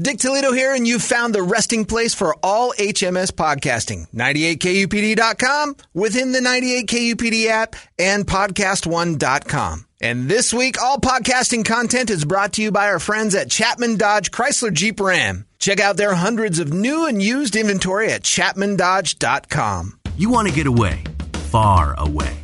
Dick 0.00 0.18
Toledo 0.18 0.52
here, 0.52 0.74
and 0.74 0.86
you've 0.86 1.02
found 1.02 1.34
the 1.34 1.42
resting 1.42 1.84
place 1.84 2.14
for 2.14 2.36
all 2.40 2.72
HMS 2.74 3.32
podcasting. 3.32 4.08
98kupd.com, 4.14 5.74
within 5.92 6.30
the 6.30 6.38
98kupd 6.38 7.46
app, 7.46 7.74
and 7.98 8.24
podcast1.com. 8.24 9.86
And 10.00 10.28
this 10.28 10.54
week, 10.54 10.80
all 10.80 10.98
podcasting 10.98 11.64
content 11.64 12.10
is 12.10 12.24
brought 12.24 12.52
to 12.52 12.62
you 12.62 12.70
by 12.70 12.86
our 12.86 13.00
friends 13.00 13.34
at 13.34 13.50
Chapman 13.50 13.96
Dodge 13.96 14.30
Chrysler 14.30 14.72
Jeep 14.72 15.00
Ram. 15.00 15.46
Check 15.58 15.80
out 15.80 15.96
their 15.96 16.14
hundreds 16.14 16.60
of 16.60 16.72
new 16.72 17.06
and 17.06 17.20
used 17.20 17.56
inventory 17.56 18.12
at 18.12 18.22
chapmandodge.com. 18.22 19.98
You 20.16 20.30
want 20.30 20.46
to 20.46 20.54
get 20.54 20.68
away, 20.68 21.02
far 21.50 21.96
away, 21.98 22.36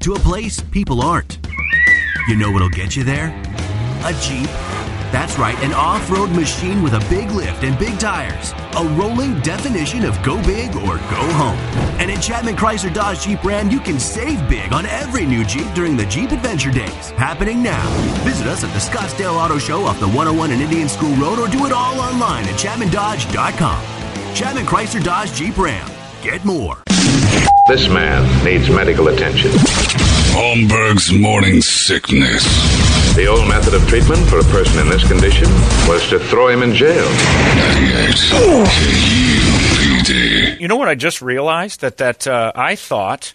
to 0.00 0.12
a 0.12 0.18
place 0.18 0.60
people 0.60 1.00
aren't. 1.00 1.38
You 2.28 2.36
know 2.36 2.50
what'll 2.50 2.68
get 2.68 2.96
you 2.96 3.04
there? 3.04 3.28
A 4.04 4.12
Jeep. 4.20 4.77
That's 5.10 5.38
right, 5.38 5.58
an 5.62 5.72
off 5.72 6.10
road 6.10 6.30
machine 6.30 6.82
with 6.82 6.92
a 6.92 7.00
big 7.08 7.30
lift 7.30 7.64
and 7.64 7.78
big 7.78 7.98
tires. 7.98 8.52
A 8.76 8.84
rolling 8.98 9.40
definition 9.40 10.04
of 10.04 10.22
go 10.22 10.36
big 10.42 10.76
or 10.76 10.98
go 10.98 11.24
home. 11.32 11.58
And 11.98 12.10
at 12.10 12.20
Chapman 12.20 12.56
Chrysler 12.56 12.92
Dodge 12.92 13.22
Jeep 13.22 13.42
Ram, 13.42 13.70
you 13.70 13.80
can 13.80 13.98
save 13.98 14.46
big 14.50 14.70
on 14.72 14.84
every 14.84 15.24
new 15.24 15.44
Jeep 15.44 15.66
during 15.74 15.96
the 15.96 16.04
Jeep 16.06 16.30
Adventure 16.30 16.70
Days. 16.70 17.10
Happening 17.12 17.62
now. 17.62 17.88
Visit 18.22 18.46
us 18.46 18.64
at 18.64 18.72
the 18.74 18.78
Scottsdale 18.78 19.42
Auto 19.42 19.58
Show 19.58 19.84
off 19.84 19.98
the 19.98 20.08
101 20.08 20.50
and 20.50 20.60
Indian 20.60 20.88
School 20.88 21.14
Road 21.16 21.38
or 21.38 21.48
do 21.48 21.64
it 21.64 21.72
all 21.72 21.98
online 22.00 22.44
at 22.44 22.58
ChapmanDodge.com. 22.60 24.34
Chapman 24.34 24.66
Chrysler 24.66 25.02
Dodge 25.02 25.32
Jeep 25.32 25.56
Ram. 25.56 25.90
Get 26.22 26.44
more. 26.44 26.76
This 27.68 27.88
man 27.88 28.44
needs 28.44 28.68
medical 28.68 29.08
attention. 29.08 29.50
Holmberg's 30.32 31.12
morning 31.12 31.62
sickness. 31.62 32.44
The 33.18 33.26
old 33.26 33.48
method 33.48 33.74
of 33.74 33.84
treatment 33.88 34.24
for 34.28 34.38
a 34.38 34.44
person 34.44 34.78
in 34.78 34.88
this 34.88 35.06
condition 35.06 35.48
was 35.88 36.08
to 36.10 36.20
throw 36.20 36.46
him 36.46 36.62
in 36.62 36.72
jail. 36.72 37.04
98 37.04 38.14
KUPD. 40.04 40.60
You 40.60 40.68
know 40.68 40.76
what 40.76 40.88
I 40.88 40.94
just 40.94 41.20
realized 41.20 41.80
that 41.80 41.96
that 41.96 42.28
uh, 42.28 42.52
I 42.54 42.76
thought 42.76 43.34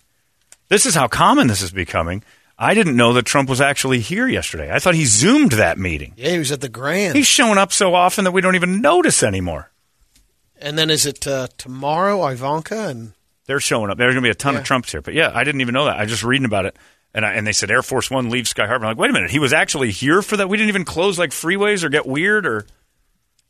this 0.69 0.85
is 0.85 0.95
how 0.95 1.09
common 1.09 1.47
this 1.47 1.61
is 1.61 1.71
becoming. 1.71 2.23
I 2.57 2.75
didn't 2.75 2.95
know 2.95 3.11
that 3.13 3.25
Trump 3.25 3.49
was 3.49 3.59
actually 3.59 3.99
here 3.99 4.25
yesterday. 4.25 4.71
I 4.73 4.79
thought 4.79 4.95
he 4.95 5.03
zoomed 5.03 5.51
that 5.53 5.77
meeting. 5.77 6.13
Yeah, 6.15 6.29
he 6.29 6.37
was 6.37 6.53
at 6.53 6.61
the 6.61 6.69
Grand. 6.69 7.17
He's 7.17 7.27
showing 7.27 7.57
up 7.57 7.73
so 7.73 7.93
often 7.93 8.23
that 8.23 8.31
we 8.31 8.39
don't 8.39 8.55
even 8.55 8.79
notice 8.79 9.21
anymore. 9.21 9.69
and 10.61 10.77
then 10.77 10.89
is 10.91 11.05
it 11.05 11.27
uh, 11.27 11.47
tomorrow, 11.57 12.25
Ivanka? 12.27 12.87
And 12.87 13.11
They're 13.47 13.59
showing 13.59 13.91
up. 13.91 13.97
There's 13.97 14.13
going 14.13 14.23
to 14.23 14.27
be 14.27 14.31
a 14.31 14.33
ton 14.35 14.53
Yeah. 14.53 14.61
of 14.61 14.65
Trumps 14.65 14.93
here. 14.93 15.01
But 15.01 15.13
yeah, 15.13 15.31
I 15.35 15.43
didn't 15.43 15.59
even 15.59 15.73
know 15.73 15.85
that. 15.85 15.97
I 15.97 16.03
was 16.03 16.11
just 16.11 16.23
reading 16.23 16.45
about 16.45 16.65
it. 16.67 16.77
And, 17.13 17.25
I, 17.25 17.33
and 17.33 17.45
they 17.45 17.51
said 17.51 17.69
Air 17.69 17.83
Force 17.83 18.09
One 18.09 18.29
leaves 18.29 18.49
Sky 18.49 18.65
Harbor. 18.65 18.85
I'm 18.85 18.91
like, 18.91 18.97
wait 18.97 19.09
a 19.09 19.13
minute. 19.13 19.31
He 19.31 19.39
was 19.39 19.53
actually 19.53 19.91
here 19.91 20.21
for 20.21 20.37
that? 20.37 20.49
We 20.49 20.57
didn't 20.57 20.69
even 20.69 20.85
close 20.85 21.19
like 21.19 21.29
freeways 21.29 21.83
or 21.83 21.89
get 21.89 22.05
weird 22.05 22.45
or. 22.47 22.65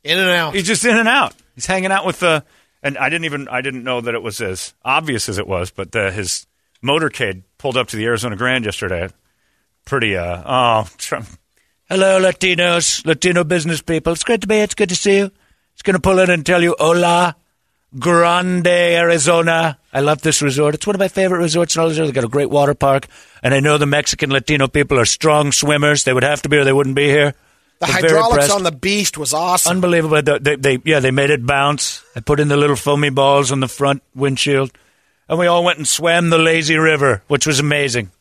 in 0.04 0.18
and 0.18 0.30
out. 0.30 0.54
He's 0.54 0.68
just 0.68 0.84
in 0.84 0.98
and 0.98 1.08
out. 1.08 1.34
He's 1.56 1.66
hanging 1.66 1.92
out 1.92 2.06
with 2.06 2.20
the. 2.20 2.44
And 2.82 2.98
I 2.98 3.08
didn't 3.10 3.26
even. 3.26 3.48
I 3.48 3.62
didn't 3.62 3.84
know 3.86 4.02
that 4.02 4.14
it 4.14 4.22
was 4.22 4.42
as 4.42 4.74
obvious 4.84 5.30
as 5.30 5.38
it 5.38 5.48
was. 5.48 5.72
But 5.72 5.94
the, 5.94 6.12
his 6.12 6.46
motorcade 6.84 7.44
pulled 7.58 7.78
up 7.78 7.88
to 7.90 7.96
the 7.96 8.06
Arizona 8.06 8.36
Grand 8.36 8.66
yesterday. 8.66 9.08
Pretty. 9.86 10.18
Uh. 10.18 10.44
Oh, 10.46 10.90
Trump. 10.98 11.28
Hello, 11.90 12.20
Latinos, 12.20 13.06
Latino 13.06 13.44
business 13.44 13.82
people. 13.82 14.14
It's 14.14 14.24
great 14.24 14.42
to 14.42 14.48
be 14.48 14.56
here. 14.56 14.64
It's 14.64 14.74
good 14.74 14.90
to 14.90 14.96
see 14.96 15.18
you. 15.18 15.32
It's 15.74 15.82
going 15.84 15.96
to 15.96 16.00
pull 16.00 16.20
in 16.20 16.30
and 16.30 16.46
tell 16.46 16.64
you, 16.64 16.76
hola, 16.80 17.36
Grande, 17.98 18.68
Arizona. 18.68 19.78
I 19.92 20.00
love 20.00 20.22
this 20.22 20.42
resort. 20.42 20.76
It's 20.76 20.88
one 20.88 20.96
of 20.96 21.00
my 21.00 21.08
favorite 21.08 21.40
resorts 21.40 21.76
in 21.76 21.82
all 21.82 21.88
Arizona. 21.88 22.08
They've 22.08 22.16
got 22.16 22.24
a 22.24 22.30
great 22.30 22.50
water 22.50 22.74
park. 22.74 23.08
And 23.42 23.54
I 23.54 23.60
know 23.60 23.78
the 23.78 23.86
Mexican 23.86 24.32
Latino 24.32 24.68
people 24.68 25.00
are 25.00 25.06
strong 25.06 25.52
swimmers. 25.52 26.04
They 26.04 26.14
would 26.14 26.24
have 26.24 26.42
to 26.44 26.50
be 26.50 26.58
or 26.58 26.64
they 26.64 26.74
wouldn't 26.74 26.96
be 26.96 27.08
here. 27.08 27.34
the 27.80 27.86
I'm 27.88 27.94
hydraulics 27.94 28.50
on 28.50 28.64
the 28.64 28.72
Beast 28.72 29.18
was 29.18 29.34
awesome. 29.34 29.72
Unbelievable. 29.72 30.22
They, 30.22 30.40
they, 30.40 30.56
they, 30.56 30.80
yeah, 30.84 31.00
they 31.00 31.12
made 31.12 31.30
it 31.30 31.46
bounce. 31.46 32.04
I 32.16 32.22
put 32.22 32.40
in 32.40 32.48
the 32.48 32.58
little 32.58 32.76
foamy 32.76 33.10
balls 33.10 33.52
on 33.52 33.60
the 33.60 33.68
front 33.68 34.02
windshield. 34.16 34.72
And 35.30 35.40
we 35.40 35.48
all 35.48 35.64
went 35.64 35.78
and 35.78 35.88
swam 35.88 36.30
the 36.30 36.38
lazy 36.38 36.76
river, 36.78 37.24
which 37.28 37.48
was 37.48 37.60
amazing. 37.60 38.12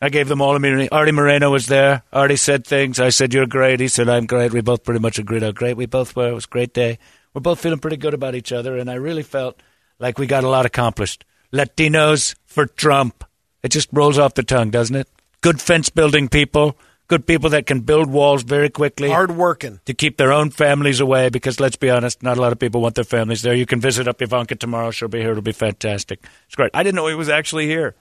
I 0.00 0.10
gave 0.10 0.28
them 0.28 0.40
all 0.40 0.54
immunity. 0.54 0.88
Arte 0.90 1.10
Moreno 1.10 1.50
was 1.50 1.66
there. 1.66 2.02
Arte 2.12 2.36
said 2.36 2.64
things. 2.64 3.00
I 3.00 3.08
said, 3.08 3.34
You're 3.34 3.46
great. 3.46 3.80
He 3.80 3.88
said, 3.88 4.08
I'm 4.08 4.26
great. 4.26 4.52
We 4.52 4.60
both 4.60 4.84
pretty 4.84 5.00
much 5.00 5.18
agreed 5.18 5.42
how 5.42 5.50
great 5.50 5.76
we 5.76 5.86
both 5.86 6.14
were. 6.14 6.28
It 6.28 6.34
was 6.34 6.44
a 6.44 6.48
great 6.48 6.72
day. 6.72 6.98
We're 7.38 7.54
both 7.54 7.60
feeling 7.60 7.78
pretty 7.78 7.98
good 7.98 8.14
about 8.14 8.34
each 8.34 8.50
other. 8.50 8.76
And 8.76 8.90
I 8.90 8.94
really 8.94 9.22
felt 9.22 9.62
like 10.00 10.18
we 10.18 10.26
got 10.26 10.42
a 10.42 10.48
lot 10.48 10.66
accomplished. 10.66 11.24
Latinos 11.52 12.34
for 12.46 12.66
Trump. 12.66 13.22
It 13.62 13.68
just 13.68 13.88
rolls 13.92 14.18
off 14.18 14.34
the 14.34 14.42
tongue, 14.42 14.70
doesn't 14.70 14.96
it? 14.96 15.06
Good 15.40 15.60
fence 15.60 15.88
building 15.88 16.28
people. 16.28 16.76
Good 17.06 17.28
people 17.28 17.50
that 17.50 17.64
can 17.64 17.82
build 17.82 18.10
walls 18.10 18.42
very 18.42 18.68
quickly 18.70 19.08
Hard 19.08 19.30
working. 19.36 19.78
to 19.84 19.94
keep 19.94 20.16
their 20.16 20.32
own 20.32 20.50
families 20.50 20.98
away 20.98 21.28
because 21.28 21.60
let's 21.60 21.76
be 21.76 21.90
honest, 21.90 22.24
not 22.24 22.38
a 22.38 22.40
lot 22.40 22.50
of 22.50 22.58
people 22.58 22.80
want 22.80 22.96
their 22.96 23.04
families 23.04 23.42
there. 23.42 23.54
You 23.54 23.66
can 23.66 23.80
visit 23.80 24.08
up 24.08 24.20
Ivanka 24.20 24.56
tomorrow. 24.56 24.90
She'll 24.90 25.06
be 25.06 25.20
here. 25.20 25.30
It'll 25.30 25.40
be 25.40 25.52
fantastic. 25.52 26.26
It's 26.46 26.56
great. 26.56 26.72
I 26.74 26.82
didn't 26.82 26.96
know 26.96 27.06
he 27.06 27.14
was 27.14 27.28
actually 27.28 27.68
here. 27.68 27.94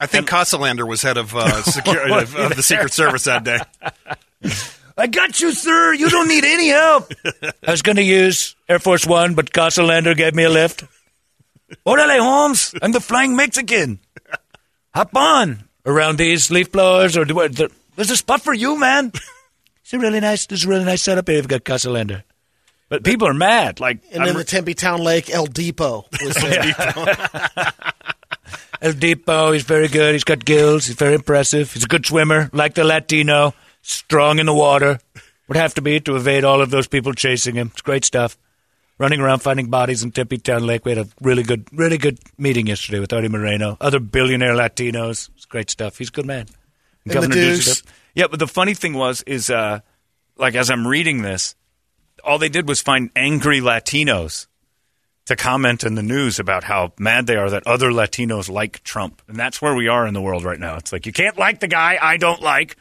I 0.00 0.06
think 0.06 0.28
Cosselander 0.28 0.84
was 0.88 1.02
head 1.02 1.16
of, 1.16 1.32
uh, 1.36 1.62
security, 1.62 2.12
of, 2.22 2.34
of 2.34 2.56
the 2.56 2.62
Secret 2.64 2.92
Service 2.92 3.22
that 3.22 3.44
day. 3.44 3.60
I 4.96 5.06
got 5.06 5.40
you, 5.40 5.52
sir. 5.52 5.94
You 5.94 6.10
don't 6.10 6.28
need 6.28 6.44
any 6.44 6.68
help. 6.68 7.12
I 7.66 7.70
was 7.70 7.82
going 7.82 7.96
to 7.96 8.02
use 8.02 8.54
Air 8.68 8.78
Force 8.78 9.06
One, 9.06 9.34
but 9.34 9.52
Cosselander 9.52 10.16
gave 10.16 10.34
me 10.34 10.44
a 10.44 10.50
lift. 10.50 10.84
Orale, 11.86 12.18
Holmes. 12.20 12.74
I'm 12.82 12.92
the 12.92 13.00
flying 13.00 13.36
Mexican. 13.36 14.00
Hop 14.94 15.14
on 15.16 15.64
around 15.86 16.18
these 16.18 16.50
leaf 16.50 16.70
blowers 16.72 17.16
or 17.16 17.24
do 17.24 17.34
what? 17.34 17.54
There's 17.96 18.10
a 18.10 18.16
spot 18.16 18.42
for 18.42 18.52
you, 18.52 18.78
man. 18.78 19.12
It's 19.82 19.92
a 19.94 19.98
really 19.98 20.20
nice. 20.20 20.46
This 20.46 20.60
is 20.60 20.64
a 20.66 20.68
really 20.68 20.84
nice 20.84 21.02
setup 21.02 21.28
here. 21.28 21.38
We've 21.38 21.48
got 21.48 21.64
Cosselander. 21.64 22.22
But 22.88 23.04
people 23.04 23.28
are 23.28 23.34
mad. 23.34 23.78
Like 23.78 24.00
And 24.12 24.22
I'm 24.22 24.26
then 24.26 24.36
re- 24.36 24.42
the 24.42 24.48
Tempe 24.48 24.74
Town 24.74 25.00
Lake 25.00 25.30
El 25.30 25.46
Depot 25.46 26.06
was 26.22 26.34
there. 26.42 26.74
El 28.82 28.92
Depot, 28.94 29.52
he's 29.52 29.62
very 29.62 29.88
good. 29.88 30.14
He's 30.14 30.24
got 30.24 30.44
gills. 30.44 30.86
He's 30.86 30.96
very 30.96 31.14
impressive. 31.14 31.72
He's 31.72 31.84
a 31.84 31.88
good 31.88 32.04
swimmer, 32.06 32.50
like 32.52 32.74
the 32.74 32.82
Latino, 32.84 33.54
strong 33.82 34.38
in 34.38 34.46
the 34.46 34.54
water. 34.54 34.98
Would 35.48 35.56
have 35.56 35.74
to 35.74 35.82
be 35.82 35.98
to 36.00 36.14
evade 36.14 36.44
all 36.44 36.60
of 36.60 36.70
those 36.70 36.86
people 36.86 37.12
chasing 37.12 37.56
him. 37.56 37.70
It's 37.72 37.82
great 37.82 38.04
stuff. 38.04 38.38
Running 38.98 39.20
around 39.20 39.40
finding 39.40 39.68
bodies 39.68 40.02
in 40.02 40.12
Tempe 40.12 40.38
Town 40.38 40.64
Lake. 40.64 40.84
We 40.84 40.92
had 40.92 41.06
a 41.06 41.08
really 41.20 41.42
good, 41.42 41.66
really 41.72 41.98
good 41.98 42.18
meeting 42.38 42.66
yesterday 42.66 43.00
with 43.00 43.12
Arte 43.12 43.28
Moreno, 43.28 43.76
other 43.80 43.98
billionaire 43.98 44.54
Latinos. 44.54 45.30
It's 45.34 45.46
great 45.46 45.70
stuff. 45.70 45.98
He's 45.98 46.08
a 46.08 46.12
good 46.12 46.26
man. 46.26 46.46
And 47.04 47.14
the 47.14 47.26
Ducey 47.26 47.32
Deuce. 47.32 47.82
Yeah, 48.14 48.26
but 48.30 48.38
the 48.38 48.46
funny 48.46 48.74
thing 48.74 48.94
was, 48.94 49.22
is 49.22 49.50
uh, 49.50 49.80
like 50.36 50.54
as 50.54 50.70
I'm 50.70 50.86
reading 50.86 51.22
this, 51.22 51.54
all 52.22 52.38
they 52.38 52.48
did 52.48 52.68
was 52.68 52.80
find 52.80 53.10
angry 53.16 53.60
Latinos 53.60 54.46
to 55.26 55.36
comment 55.36 55.84
in 55.84 55.94
the 55.94 56.02
news 56.02 56.38
about 56.38 56.64
how 56.64 56.92
mad 56.98 57.26
they 57.26 57.36
are 57.36 57.50
that 57.50 57.66
other 57.66 57.90
Latinos 57.90 58.50
like 58.50 58.82
Trump. 58.82 59.22
And 59.28 59.36
that's 59.36 59.62
where 59.62 59.74
we 59.74 59.88
are 59.88 60.06
in 60.06 60.14
the 60.14 60.20
world 60.20 60.44
right 60.44 60.60
now. 60.60 60.76
It's 60.76 60.92
like, 60.92 61.06
you 61.06 61.12
can't 61.12 61.38
like 61.38 61.60
the 61.60 61.68
guy 61.68 61.98
I 62.00 62.16
don't 62.16 62.42
like. 62.42 62.76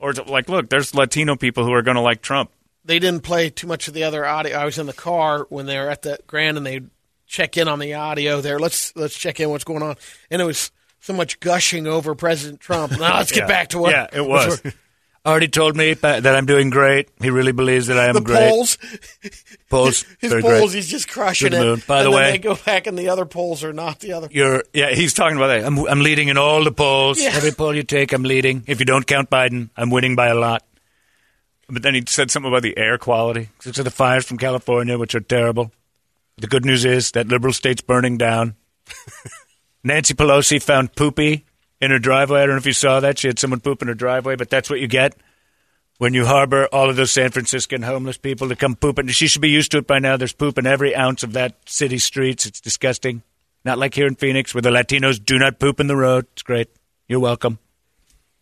Or 0.00 0.12
like, 0.12 0.48
look, 0.48 0.68
there's 0.70 0.94
Latino 0.94 1.36
people 1.36 1.64
who 1.64 1.72
are 1.72 1.82
going 1.82 1.96
to 1.96 2.00
like 2.00 2.22
Trump. 2.22 2.50
they 2.84 2.98
didn't 2.98 3.22
play 3.22 3.50
too 3.50 3.66
much 3.66 3.86
of 3.86 3.94
the 3.94 4.02
other 4.04 4.24
audio. 4.26 4.56
I 4.56 4.64
was 4.64 4.78
in 4.78 4.86
the 4.86 4.92
car 4.92 5.46
when 5.50 5.66
they 5.66 5.76
were 5.78 5.90
at 5.90 6.02
the 6.02 6.18
Grand 6.26 6.56
and 6.56 6.66
they 6.66 6.80
check 7.26 7.56
in 7.56 7.68
on 7.68 7.78
the 7.78 7.94
audio 7.94 8.40
there. 8.40 8.58
Let's 8.58 8.96
let's 8.96 9.16
check 9.16 9.38
in 9.40 9.50
what's 9.50 9.64
going 9.64 9.82
on. 9.82 9.96
And 10.30 10.40
it 10.42 10.44
was 10.46 10.70
so 11.00 11.12
much 11.12 11.38
gushing 11.40 11.86
over 11.86 12.14
President 12.14 12.60
Trump. 12.60 12.92
Now 12.92 13.16
let's 13.18 13.30
get 13.30 13.40
Yeah. 13.42 13.46
back 13.46 13.68
to 13.68 13.78
what 13.78 13.92
Yeah, 13.92 14.06
it 14.12 14.26
was. 14.26 14.62
Already 15.26 15.48
told 15.48 15.76
me 15.76 15.92
that 15.92 16.26
I'm 16.26 16.46
doing 16.46 16.70
great. 16.70 17.10
He 17.20 17.28
really 17.28 17.52
believes 17.52 17.88
that 17.88 17.98
I 17.98 18.06
am 18.06 18.14
the 18.14 18.20
great. 18.22 18.48
polls. 18.48 18.78
Polls, 19.68 20.04
His 20.18 20.32
polls, 20.32 20.42
great. 20.42 20.70
he's 20.72 20.88
just 20.88 21.08
crushing 21.08 21.50
the 21.50 21.74
it. 21.74 21.86
By 21.86 22.02
the 22.02 22.08
and 22.08 22.14
then 22.14 22.20
way- 22.22 22.30
they 22.32 22.38
go 22.38 22.56
back 22.56 22.86
and 22.86 22.98
the 22.98 23.10
other 23.10 23.26
polls 23.26 23.62
are 23.62 23.72
not 23.74 24.00
the 24.00 24.14
other. 24.14 24.28
You're 24.30 24.64
yeah. 24.72 24.90
He's 24.94 25.12
talking 25.14 25.36
about 25.36 25.48
that. 25.48 25.64
I'm 25.64 25.78
I'm 25.86 26.00
leading 26.00 26.28
in 26.28 26.38
all 26.38 26.64
the 26.64 26.72
polls. 26.72 27.20
Yeah. 27.22 27.30
Every 27.34 27.52
poll 27.52 27.74
you 27.76 27.82
take, 27.82 28.12
I'm 28.12 28.22
leading. 28.22 28.64
If 28.66 28.80
you 28.80 28.86
don't 28.86 29.06
count 29.06 29.28
Biden, 29.30 29.68
I'm 29.76 29.90
winning 29.90 30.16
by 30.16 30.28
a 30.28 30.34
lot. 30.34 30.64
But 31.68 31.82
then 31.82 31.94
he 31.94 32.02
said 32.08 32.30
something 32.32 32.50
about 32.50 32.62
the 32.62 32.76
air 32.76 32.98
quality. 32.98 33.50
Six 33.60 33.78
of 33.78 33.84
the 33.84 33.90
fires 33.92 34.24
from 34.26 34.38
California, 34.38 34.98
which 34.98 35.14
are 35.14 35.20
terrible. 35.20 35.70
The 36.38 36.48
good 36.48 36.64
news 36.64 36.84
is 36.84 37.12
that 37.12 37.28
liberal 37.28 37.52
state's 37.52 37.82
burning 37.82 38.16
down. 38.18 38.56
Nancy 39.84 40.14
Pelosi 40.14 40.60
found 40.62 40.96
poopy 40.96 41.44
in 41.80 41.90
her 41.90 41.98
driveway. 41.98 42.40
I 42.42 42.46
don't 42.46 42.54
know 42.56 42.58
if 42.58 42.66
you 42.66 42.72
saw 42.72 43.00
that. 43.00 43.18
She 43.18 43.28
had 43.28 43.38
someone 43.38 43.60
poop 43.60 43.82
in 43.82 43.88
her 43.88 43.94
driveway, 43.94 44.36
but 44.36 44.50
that's 44.50 44.68
what 44.70 44.80
you 44.80 44.86
get 44.88 45.16
when 45.98 46.14
you 46.14 46.24
harbor 46.26 46.66
all 46.72 46.88
of 46.90 46.96
those 46.96 47.10
San 47.10 47.30
Franciscan 47.30 47.82
homeless 47.82 48.16
people 48.18 48.48
to 48.48 48.56
come 48.56 48.74
poop. 48.76 48.98
And 48.98 49.10
she 49.10 49.26
should 49.26 49.42
be 49.42 49.50
used 49.50 49.70
to 49.72 49.78
it 49.78 49.86
by 49.86 49.98
now. 49.98 50.16
There's 50.16 50.32
poop 50.32 50.58
in 50.58 50.66
every 50.66 50.94
ounce 50.94 51.22
of 51.22 51.32
that 51.34 51.56
city 51.68 51.98
streets. 51.98 52.46
It's 52.46 52.60
disgusting. 52.60 53.22
Not 53.64 53.78
like 53.78 53.94
here 53.94 54.06
in 54.06 54.14
Phoenix, 54.14 54.54
where 54.54 54.62
the 54.62 54.70
Latinos 54.70 55.22
do 55.22 55.38
not 55.38 55.58
poop 55.58 55.80
in 55.80 55.86
the 55.86 55.96
road. 55.96 56.26
It's 56.32 56.42
great. 56.42 56.68
You're 57.08 57.20
welcome. 57.20 57.58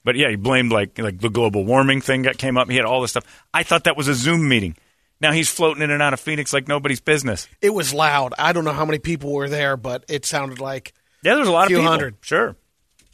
But 0.05 0.15
yeah, 0.17 0.31
he 0.31 0.37
blamed 0.37 0.71
like 0.73 0.97
like 0.99 1.19
the 1.21 1.29
global 1.29 1.65
warming 1.65 2.01
thing 2.01 2.23
that 2.23 2.39
came 2.39 2.57
up. 2.57 2.71
He 2.71 2.77
had 2.77 2.85
all 2.85 3.01
this 3.03 3.11
stuff. 3.11 3.25
I 3.53 3.63
thought 3.65 3.85
that 3.85 3.97
was 3.97 4.09
a 4.09 4.15
Zoom 4.15 4.49
meeting. 4.49 4.77
Now 5.21 5.33
he's 5.33 5.51
floating 5.51 5.83
in 5.83 5.91
and 5.91 6.01
out 6.01 6.13
of 6.13 6.21
Phoenix 6.21 6.53
like 6.53 6.69
nobody's 6.69 7.01
business. 7.01 7.49
It 7.61 7.71
was 7.71 7.93
loud. 7.93 8.33
I 8.39 8.53
don't 8.53 8.65
know 8.65 8.73
how 8.73 8.85
many 8.85 9.01
people 9.01 9.33
were 9.33 9.49
there, 9.49 9.77
but 9.77 10.05
it 10.09 10.25
sounded 10.25 10.61
like 10.61 10.95
Yeah, 11.25 11.35
there's 11.35 11.49
a 11.49 11.53
lot 11.53 11.67
Few 11.67 11.77
of 11.79 11.81
people. 11.81 11.91
hundred. 11.91 12.15
Sure. 12.21 12.55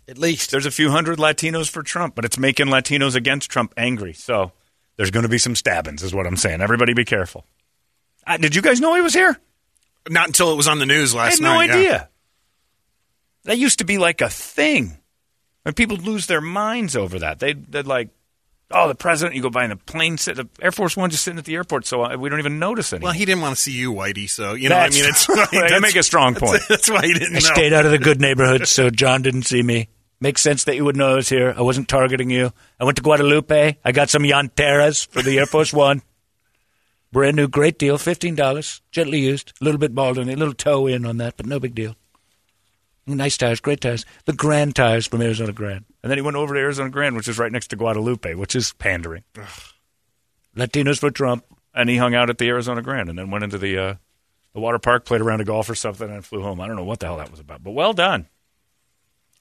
At 0.09 0.19
least. 0.19 0.51
There's 0.51 0.67
a 0.67 0.71
few 0.71 0.91
hundred 0.91 1.19
Latinos 1.19 1.69
for 1.71 1.83
Trump, 1.83 2.15
but 2.15 2.25
it's 2.25 2.39
making 2.39 2.67
Latinos 2.67 3.15
against 3.15 3.51
Trump 3.51 3.73
angry. 3.77 4.13
So 4.13 4.53
there's 4.97 5.11
going 5.11 5.23
to 5.25 5.29
be 5.29 5.39
some 5.39 5.55
stabbings, 5.57 6.03
is 6.03 6.15
what 6.15 6.27
I'm 6.27 6.37
saying. 6.37 6.61
Everybody 6.61 6.93
be 6.95 7.05
careful. 7.05 7.45
Uh, 8.27 8.37
did 8.39 8.55
you 8.55 8.63
guys 8.63 8.81
know 8.81 8.95
he 8.95 9.01
was 9.03 9.13
here? 9.15 9.39
Not 10.09 10.27
until 10.29 10.53
it 10.53 10.57
was 10.57 10.69
on 10.69 10.79
the 10.79 10.87
news 10.87 11.15
I 11.15 11.19
last 11.19 11.39
had 11.39 11.43
no 11.43 11.55
night. 11.55 11.69
yeah. 11.71 11.75
idea. 11.77 12.09
That 13.45 13.59
used 13.59 13.79
to 13.81 13.85
be 13.85 13.99
like 13.99 14.21
a 14.21 14.29
thing. 14.31 14.99
And 15.67 15.75
people 15.77 15.97
lose 15.97 16.27
their 16.27 16.41
minds 16.41 16.97
over 16.97 17.19
that. 17.21 17.39
They, 17.41 17.55
they'd 17.55 17.87
like, 17.87 18.09
oh, 18.71 18.89
the 18.89 18.95
president, 18.95 19.35
you 19.37 19.41
go 19.43 19.49
by 19.51 19.65
in 19.65 19.71
the 19.71 19.77
plane, 19.77 20.19
sit, 20.19 20.37
the 20.37 20.49
Air 20.61 20.73
Force 20.73 20.95
One 20.97 21.09
just 21.11 21.25
sitting 21.25 21.39
at 21.39 21.45
the 21.47 21.55
airport, 21.55 21.87
so 21.87 22.03
uh, 22.05 22.17
we 22.19 22.29
don't 22.29 22.39
even 22.39 22.59
notice 22.59 22.93
anything. 22.93 23.05
Well, 23.05 23.13
he 23.15 23.25
didn't 23.25 23.41
want 23.43 23.55
to 23.57 23.61
see 23.61 23.73
you, 23.73 23.93
Whitey. 23.93 24.29
So 24.29 24.53
you 24.55 24.69
know, 24.69 24.75
That's 24.75 24.97
I 24.97 25.01
mean, 25.01 25.09
it's 25.11 25.25
true. 25.25 25.37
like, 25.37 25.51
They 25.51 25.59
that's- 25.61 25.81
make 25.83 25.97
a 25.97 26.03
strong 26.03 26.35
point. 26.39 26.53
That's, 26.53 26.67
that's 26.69 26.91
why 26.91 27.07
he 27.07 27.13
didn't 27.15 27.31
I 27.37 27.41
know. 27.41 27.55
stayed 27.55 27.73
out 27.73 27.87
of 27.87 27.93
the 27.93 27.99
good 27.99 28.21
neighborhood, 28.21 28.67
so 28.69 28.91
John 28.91 29.23
didn't 29.23 29.45
see 29.45 29.63
me. 29.63 29.89
Makes 30.25 30.41
sense 30.41 30.65
that 30.65 30.75
you 30.75 30.87
would 30.87 30.97
know 30.97 31.13
I 31.13 31.15
was 31.17 31.29
here. 31.29 31.53
I 31.55 31.61
wasn't 31.61 31.87
targeting 31.87 32.31
you. 32.31 32.51
I 32.81 32.85
went 32.85 32.97
to 32.97 33.03
Guadalupe. 33.03 33.77
I 33.85 33.93
got 33.93 34.09
some 34.09 34.23
Yanteras 34.23 35.07
for 35.07 35.21
the 35.21 35.39
Air 35.39 35.45
Force 35.45 35.71
One. 35.71 36.01
Brand 37.13 37.37
new, 37.37 37.47
great 37.47 37.79
deal, 37.79 37.99
fifteen 37.99 38.35
dollars, 38.35 38.81
gently 38.91 39.19
used, 39.21 39.53
a 39.61 39.65
little 39.65 39.79
bit 39.79 39.95
bald 39.95 40.17
on 40.17 40.31
it, 40.31 40.33
a 40.33 40.39
little 40.39 40.55
toe 40.55 40.87
in 40.87 41.05
on 41.05 41.19
that, 41.19 41.37
but 41.37 41.45
no 41.45 41.61
big 41.61 41.75
deal. 41.75 41.95
Nice 43.07 43.37
tires, 43.37 43.61
great 43.61 43.83
tires. 43.83 44.07
The 44.25 44.33
Grand 44.33 44.75
tires 44.75 45.07
from 45.07 45.21
Arizona 45.21 45.53
Grand, 45.53 45.85
and 46.03 46.11
then 46.11 46.17
he 46.17 46.23
went 46.23 46.39
over 46.39 46.55
to 46.55 46.61
Arizona 46.61 46.89
Grand, 46.89 47.17
which 47.17 47.29
is 47.29 47.39
right 47.39 47.53
next 47.53 47.67
to 47.69 47.77
Guadalupe, 47.77 48.33
which 48.33 48.57
is 48.57 48.73
pandering. 48.73 49.25
Latinos 50.57 51.01
for 51.01 51.11
Trump, 51.11 51.45
and 51.75 51.91
he 51.91 51.99
hung 51.99 52.15
out 52.15 52.31
at 52.31 52.39
the 52.39 52.49
Arizona 52.49 52.81
Grand, 52.81 53.11
and 53.11 53.19
then 53.19 53.31
went 53.31 53.45
into 53.45 53.59
the 53.59 53.77
uh, 53.77 53.95
the 54.55 54.61
water 54.61 54.79
park, 54.79 55.05
played 55.05 55.21
around 55.21 55.27
a 55.27 55.29
round 55.29 55.41
of 55.43 55.47
golf 55.49 55.69
or 55.69 55.75
something, 55.75 56.11
and 56.11 56.25
flew 56.25 56.41
home. 56.41 56.63
I 56.63 56.67
don't 56.67 56.77
know 56.77 56.85
what 56.85 57.01
the 57.01 57.09
hell 57.09 57.19
that 57.19 57.31
was 57.31 57.41
about, 57.41 57.63
but 57.63 57.73
well 57.73 57.93
done. 57.93 58.27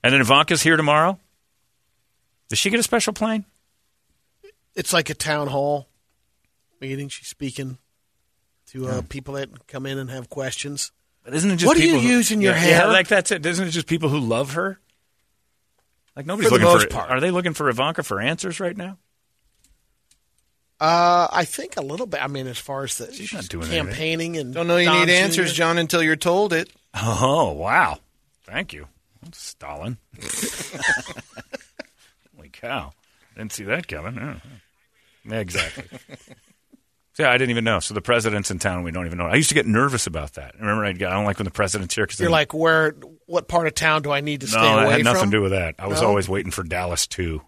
And 0.04 0.14
then 0.14 0.22
Ivanka's 0.22 0.62
here 0.62 0.76
tomorrow. 0.78 1.18
Does 2.50 2.60
she 2.60 2.70
get 2.70 2.80
a 2.80 2.84
special 2.84 3.14
plane? 3.14 3.46
It's 4.76 4.92
like 4.94 5.10
a 5.10 5.14
town 5.14 5.48
hall 5.48 5.88
meeting. 6.82 7.08
She's 7.10 7.28
speaking 7.28 7.78
to 8.68 8.88
uh, 8.88 9.02
people 9.08 9.36
that 9.36 9.68
come 9.68 9.86
in 9.86 9.98
and 9.98 10.10
have 10.10 10.30
questions. 10.30 10.92
But 11.24 11.34
isn't 11.36 11.50
it 11.52 11.56
just 11.58 11.68
What 11.68 11.78
do 11.78 11.84
you 11.84 11.94
people 11.94 12.02
who- 12.02 12.08
use 12.10 12.32
in 12.32 12.42
your 12.42 12.54
yeah, 12.54 12.60
hair? 12.60 12.72
Yeah, 12.82 12.86
like 12.88 13.08
that's 13.08 13.32
it. 13.32 13.46
Isn't 13.46 13.68
it 13.68 13.72
just 13.72 13.88
people 13.88 14.10
who 14.10 14.20
love 14.20 14.54
her? 14.54 14.80
Like 16.16 16.26
nobody's 16.26 16.52
For 16.52 16.58
the 16.60 16.66
looking 16.66 16.74
most 16.80 16.92
for. 16.92 16.98
part. 16.98 17.10
Are 17.10 17.20
they 17.20 17.32
looking 17.32 17.54
for 17.54 17.70
Ivanka 17.70 18.04
for 18.04 18.20
answers 18.20 18.60
right 18.60 18.76
now? 18.76 18.98
Uh, 20.80 21.28
I 21.32 21.46
think 21.46 21.78
a 21.78 21.82
little 21.82 22.06
bit. 22.06 22.22
I 22.22 22.28
mean, 22.28 22.46
as 22.48 22.58
far 22.58 22.84
as 22.84 22.98
the 22.98 23.06
She's 23.08 23.30
she's 23.30 23.34
not 23.34 23.48
doing 23.48 23.64
anything. 23.68 23.86
campaigning 23.86 24.38
and 24.38 24.54
Don't 24.54 24.68
know 24.68 24.78
you 24.78 24.86
Don 24.86 25.08
need 25.08 25.14
answers, 25.14 25.54
John, 25.54 25.78
until 25.78 26.04
you're 26.04 26.16
told 26.18 26.52
it. 26.52 26.70
Oh 27.02 27.54
wow! 27.54 28.00
Thank 28.44 28.74
you, 28.74 28.88
Stalin. 29.32 29.98
Holy 32.36 32.50
cow! 32.50 32.92
Didn't 33.36 33.52
see 33.54 33.64
that 33.66 33.88
coming. 33.88 34.16
Yeah, 34.16 34.36
yeah. 35.26 35.40
exactly. 35.40 35.86
Yeah, 37.20 37.30
I 37.30 37.34
didn't 37.38 37.52
even 37.52 37.64
know. 37.64 37.80
So 37.80 37.94
the 37.94 38.02
president's 38.02 38.50
in 38.50 38.58
town. 38.58 38.82
We 38.82 38.90
don't 38.90 39.06
even 39.06 39.20
know. 39.20 39.28
I 39.28 39.36
used 39.36 39.50
to 39.50 39.54
get 39.56 39.68
nervous 39.68 40.08
about 40.08 40.34
that. 40.34 40.56
Remember, 40.60 40.84
I'd, 40.84 40.98
go, 40.98 41.08
I 41.08 41.12
don't 41.12 41.26
like 41.26 41.38
when 41.38 41.46
the 41.46 41.52
president's 41.52 41.94
here 41.94 42.06
because 42.08 42.20
You're 42.20 42.32
like, 42.32 42.56
where? 42.56 42.96
What 43.28 43.48
part 43.48 43.68
of 43.68 43.76
town 43.76 44.02
do 44.02 44.12
I 44.12 44.22
need 44.22 44.42
to 44.42 44.48
stay 44.48 44.60
no, 44.60 44.80
away 44.80 44.86
that 44.86 44.92
had 44.94 45.04
nothing 45.04 45.22
from? 45.22 45.30
to 45.32 45.38
do 45.38 45.42
with 45.44 45.52
that. 45.52 45.76
I 45.78 45.86
was 45.86 46.02
No? 46.02 46.08
always 46.08 46.28
waiting 46.28 46.52
for 46.52 46.64
Dallas 46.64 47.06
too. 47.06 47.44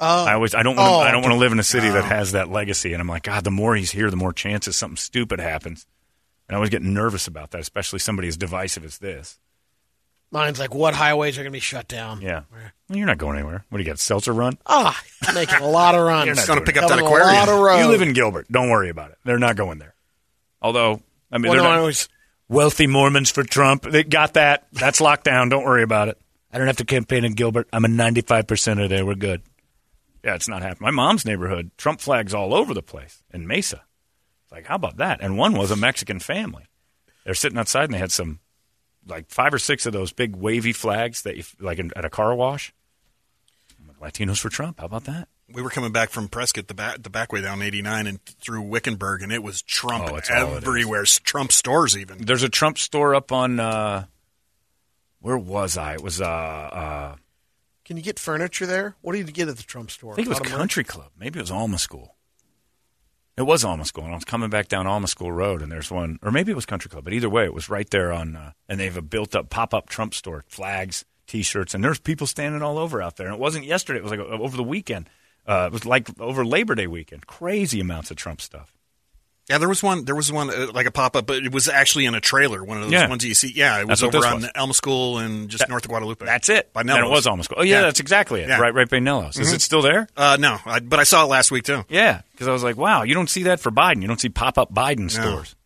Oh, 0.00 0.24
I 0.24 0.32
always 0.32 0.54
I 0.54 0.62
don't 0.62 0.76
want 0.76 0.88
to 0.88 0.94
Oh, 0.94 0.98
I 1.00 1.10
don't 1.10 1.20
oh. 1.22 1.28
want 1.28 1.34
to 1.34 1.38
live 1.38 1.52
in 1.52 1.58
a 1.58 1.62
city 1.62 1.90
that 1.90 2.04
has 2.04 2.32
that 2.32 2.48
legacy. 2.48 2.94
And 2.94 3.02
I'm 3.02 3.06
like, 3.06 3.24
God, 3.24 3.44
the 3.44 3.50
more 3.50 3.76
he's 3.76 3.90
here, 3.90 4.08
the 4.08 4.16
more 4.16 4.32
chances 4.32 4.76
something 4.76 4.96
stupid 4.96 5.40
happens. 5.40 5.84
And 6.48 6.54
I 6.54 6.56
always 6.56 6.70
get 6.70 6.80
nervous 6.80 7.26
about 7.26 7.50
that, 7.50 7.60
especially 7.60 7.98
somebody 7.98 8.28
as 8.28 8.38
divisive 8.38 8.82
as 8.86 8.96
this. 8.96 9.38
Mine's 10.30 10.58
like, 10.58 10.74
what 10.74 10.94
highways 10.94 11.36
are 11.38 11.42
going 11.42 11.52
to 11.52 11.56
be 11.56 11.60
shut 11.60 11.88
down? 11.88 12.20
Yeah, 12.20 12.42
well, 12.52 12.98
you're 12.98 13.06
not 13.06 13.18
going 13.18 13.36
anywhere. 13.38 13.64
What 13.68 13.78
do 13.78 13.84
you 13.84 13.88
got? 13.90 13.98
Seltzer 13.98 14.32
run? 14.32 14.58
Ah, 14.66 15.00
making 15.34 15.56
a 15.60 15.68
lot 15.68 15.94
of 15.94 16.02
runs. 16.06 16.26
You're 16.26 16.34
not 16.34 16.40
Just 16.40 16.48
going 16.48 16.58
to 16.60 16.64
doing 16.64 16.74
pick 16.74 16.82
up 16.82 16.88
that 16.88 16.98
Covering 16.98 17.12
a 17.22 17.32
lot 17.32 17.42
aquarium. 17.48 17.54
of 17.58 17.60
road. 17.64 17.78
You 17.80 17.88
live 17.88 18.02
in 18.02 18.12
Gilbert. 18.12 18.46
Don't 18.50 18.70
worry 18.70 18.88
about 18.90 19.10
it. 19.10 19.18
They're 19.24 19.38
not 19.38 19.56
going 19.56 19.78
there. 19.78 19.94
Although, 20.62 21.00
I 21.32 21.38
mean, 21.38 21.50
Well, 21.50 21.52
they're 21.52 21.62
no, 21.62 21.70
not- 21.70 21.78
I 21.78 21.82
was- 21.82 22.08
wealthy 22.48 22.86
Mormons 22.86 23.30
for 23.30 23.44
Trump. 23.44 23.82
They 23.84 24.02
got 24.02 24.34
that. 24.34 24.66
That's 24.72 25.00
locked 25.00 25.24
down. 25.24 25.48
Don't 25.50 25.64
worry 25.64 25.82
about 25.84 26.08
it. 26.08 26.18
I 26.52 26.58
don't 26.58 26.66
have 26.66 26.78
to 26.78 26.84
campaign 26.84 27.24
in 27.24 27.34
Gilbert. 27.34 27.68
I'm 27.72 27.84
a 27.84 27.88
95 27.88 28.46
percenter 28.48 28.88
there. 28.88 29.06
We're 29.06 29.14
good. 29.14 29.42
Yeah, 30.24 30.34
it's 30.34 30.48
not 30.48 30.60
happening. 30.62 30.82
My 30.86 30.90
mom's 30.90 31.24
neighborhood, 31.24 31.70
Trump 31.78 32.00
flags 32.00 32.34
all 32.34 32.52
over 32.52 32.74
the 32.74 32.82
place 32.82 33.22
in 33.32 33.46
Mesa. 33.46 33.82
It's 34.44 34.52
like, 34.52 34.66
how 34.66 34.74
about 34.74 34.96
that? 34.96 35.20
And 35.22 35.38
one 35.38 35.54
was 35.56 35.70
a 35.70 35.76
Mexican 35.76 36.18
family. 36.18 36.64
They're 37.24 37.34
sitting 37.34 37.56
outside 37.56 37.84
and 37.84 37.94
they 37.94 37.98
had 37.98 38.10
some, 38.10 38.40
like 39.06 39.28
five 39.30 39.52
or 39.54 39.58
six 39.58 39.86
of 39.86 39.92
those 39.92 40.12
big 40.12 40.36
wavy 40.36 40.72
flags 40.72 41.22
that 41.22 41.36
you 41.36 41.44
like 41.58 41.78
in, 41.78 41.90
at 41.96 42.04
a 42.04 42.10
car 42.10 42.34
wash. 42.34 42.72
Latinos 44.00 44.38
for 44.40 44.48
Trump. 44.48 44.80
How 44.80 44.86
about 44.86 45.04
that? 45.04 45.28
We 45.52 45.62
were 45.62 45.68
coming 45.70 45.92
back 45.92 46.10
from 46.10 46.28
Prescott, 46.28 46.68
the 46.68 46.74
back, 46.74 47.02
the 47.02 47.10
back 47.10 47.32
way 47.32 47.40
down 47.42 47.60
89 47.60 48.06
and 48.06 48.24
through 48.24 48.62
Wickenburg, 48.62 49.20
and 49.22 49.32
it 49.32 49.42
was 49.42 49.62
Trump 49.62 50.10
Oh, 50.10 50.16
it's 50.16 50.30
all 50.30 50.54
it 50.54 50.58
is. 50.58 50.64
everywhere. 50.64 51.04
Trump 51.04 51.52
stores 51.52 51.96
even. 51.96 52.18
There's 52.24 52.42
a 52.44 52.48
Trump 52.48 52.78
store 52.78 53.14
up 53.14 53.32
on. 53.32 53.58
Uh, 53.60 54.04
where 55.20 55.36
was 55.36 55.76
I? 55.76 55.94
It 55.94 56.02
was. 56.02 56.20
Uh, 56.20 56.24
uh, 56.24 57.16
Can 57.84 57.96
you 57.98 58.02
get 58.02 58.18
furniture 58.18 58.64
there? 58.64 58.94
What 59.02 59.12
do 59.12 59.18
you 59.18 59.24
get 59.24 59.48
at 59.48 59.56
the 59.56 59.62
Trump 59.64 59.90
store? 59.90 60.12
I 60.12 60.16
think 60.16 60.26
it 60.26 60.30
was 60.30 60.40
Lot? 60.40 60.48
Country 60.48 60.84
Club. 60.84 61.10
Maybe 61.18 61.38
it 61.40 61.42
was 61.42 61.50
Alma 61.50 61.78
School. 61.78 62.14
It 63.40 63.46
was 63.46 63.64
Alma 63.64 63.86
School, 63.86 64.04
and 64.04 64.12
I 64.12 64.16
was 64.16 64.26
coming 64.26 64.50
back 64.50 64.68
down 64.68 64.86
Alma 64.86 65.08
School 65.08 65.32
Road, 65.32 65.62
and 65.62 65.72
there's 65.72 65.90
one, 65.90 66.18
or 66.22 66.30
maybe 66.30 66.52
it 66.52 66.54
was 66.54 66.66
Country 66.66 66.90
Club, 66.90 67.04
but 67.04 67.14
either 67.14 67.30
way, 67.30 67.46
it 67.46 67.54
was 67.54 67.70
right 67.70 67.88
there 67.88 68.12
on, 68.12 68.36
uh, 68.36 68.52
and 68.68 68.78
they 68.78 68.84
have 68.84 68.98
a 68.98 69.02
built 69.02 69.34
up 69.34 69.48
pop 69.48 69.72
up 69.72 69.88
Trump 69.88 70.12
store, 70.12 70.44
flags, 70.46 71.06
t 71.26 71.40
shirts, 71.40 71.72
and 71.72 71.82
there's 71.82 71.98
people 71.98 72.26
standing 72.26 72.60
all 72.60 72.76
over 72.76 73.00
out 73.00 73.16
there. 73.16 73.28
And 73.28 73.34
it 73.34 73.40
wasn't 73.40 73.64
yesterday, 73.64 73.98
it 73.98 74.02
was 74.02 74.10
like 74.10 74.20
over 74.20 74.58
the 74.58 74.62
weekend. 74.62 75.08
Uh, 75.46 75.68
it 75.68 75.72
was 75.72 75.86
like 75.86 76.10
over 76.20 76.44
Labor 76.44 76.74
Day 76.74 76.86
weekend. 76.86 77.26
Crazy 77.26 77.80
amounts 77.80 78.10
of 78.10 78.18
Trump 78.18 78.42
stuff. 78.42 78.74
Yeah, 79.50 79.58
there 79.58 79.68
was 79.68 79.82
one. 79.82 80.04
There 80.04 80.14
was 80.14 80.30
one 80.30 80.48
uh, 80.48 80.68
like 80.72 80.86
a 80.86 80.92
pop 80.92 81.16
up, 81.16 81.26
but 81.26 81.38
it 81.44 81.52
was 81.52 81.68
actually 81.68 82.06
in 82.06 82.14
a 82.14 82.20
trailer. 82.20 82.62
One 82.62 82.76
of 82.78 82.84
those 82.84 82.92
Yeah. 82.92 83.08
ones 83.08 83.24
you 83.24 83.34
see. 83.34 83.52
Yeah, 83.54 83.80
it 83.80 83.88
was 83.88 84.00
That's 84.00 84.14
what 84.14 84.14
over 84.14 84.24
this 84.24 84.32
on 84.32 84.40
was. 84.42 84.50
Alma 84.54 84.74
School 84.74 85.18
and 85.18 85.48
just 85.50 85.68
north 85.68 85.84
of 85.84 85.90
Guadalupe. 85.90 86.24
That's 86.24 86.48
it. 86.48 86.72
By 86.72 86.82
and 86.82 86.90
it 86.90 87.04
was 87.10 87.26
Alma 87.26 87.42
School. 87.42 87.58
Oh, 87.60 87.62
yeah, 87.64 87.76
Yeah. 87.78 87.82
that's 87.82 87.98
exactly 87.98 88.42
it. 88.42 88.48
Yeah. 88.48 88.60
Right, 88.60 88.72
right 88.72 88.88
by 88.88 89.00
Nello's. 89.00 89.36
Is 89.38 89.52
it 89.52 89.60
still 89.60 89.82
there? 89.82 90.06
Uh, 90.16 90.36
no, 90.38 90.58
I, 90.64 90.78
but 90.78 91.00
I 91.00 91.02
saw 91.02 91.24
it 91.24 91.28
last 91.28 91.50
week 91.50 91.64
too. 91.64 91.84
Yeah, 91.88 92.20
because 92.30 92.46
I 92.46 92.52
was 92.52 92.62
like, 92.62 92.76
wow, 92.76 93.02
you 93.02 93.12
don't 93.14 93.28
see 93.28 93.42
that 93.42 93.58
for 93.58 93.72
Biden. 93.72 94.00
You 94.02 94.06
don't 94.08 94.20
see 94.20 94.28
pop 94.28 94.56
up 94.56 94.72
Biden 94.72 95.10
stores. 95.10 95.56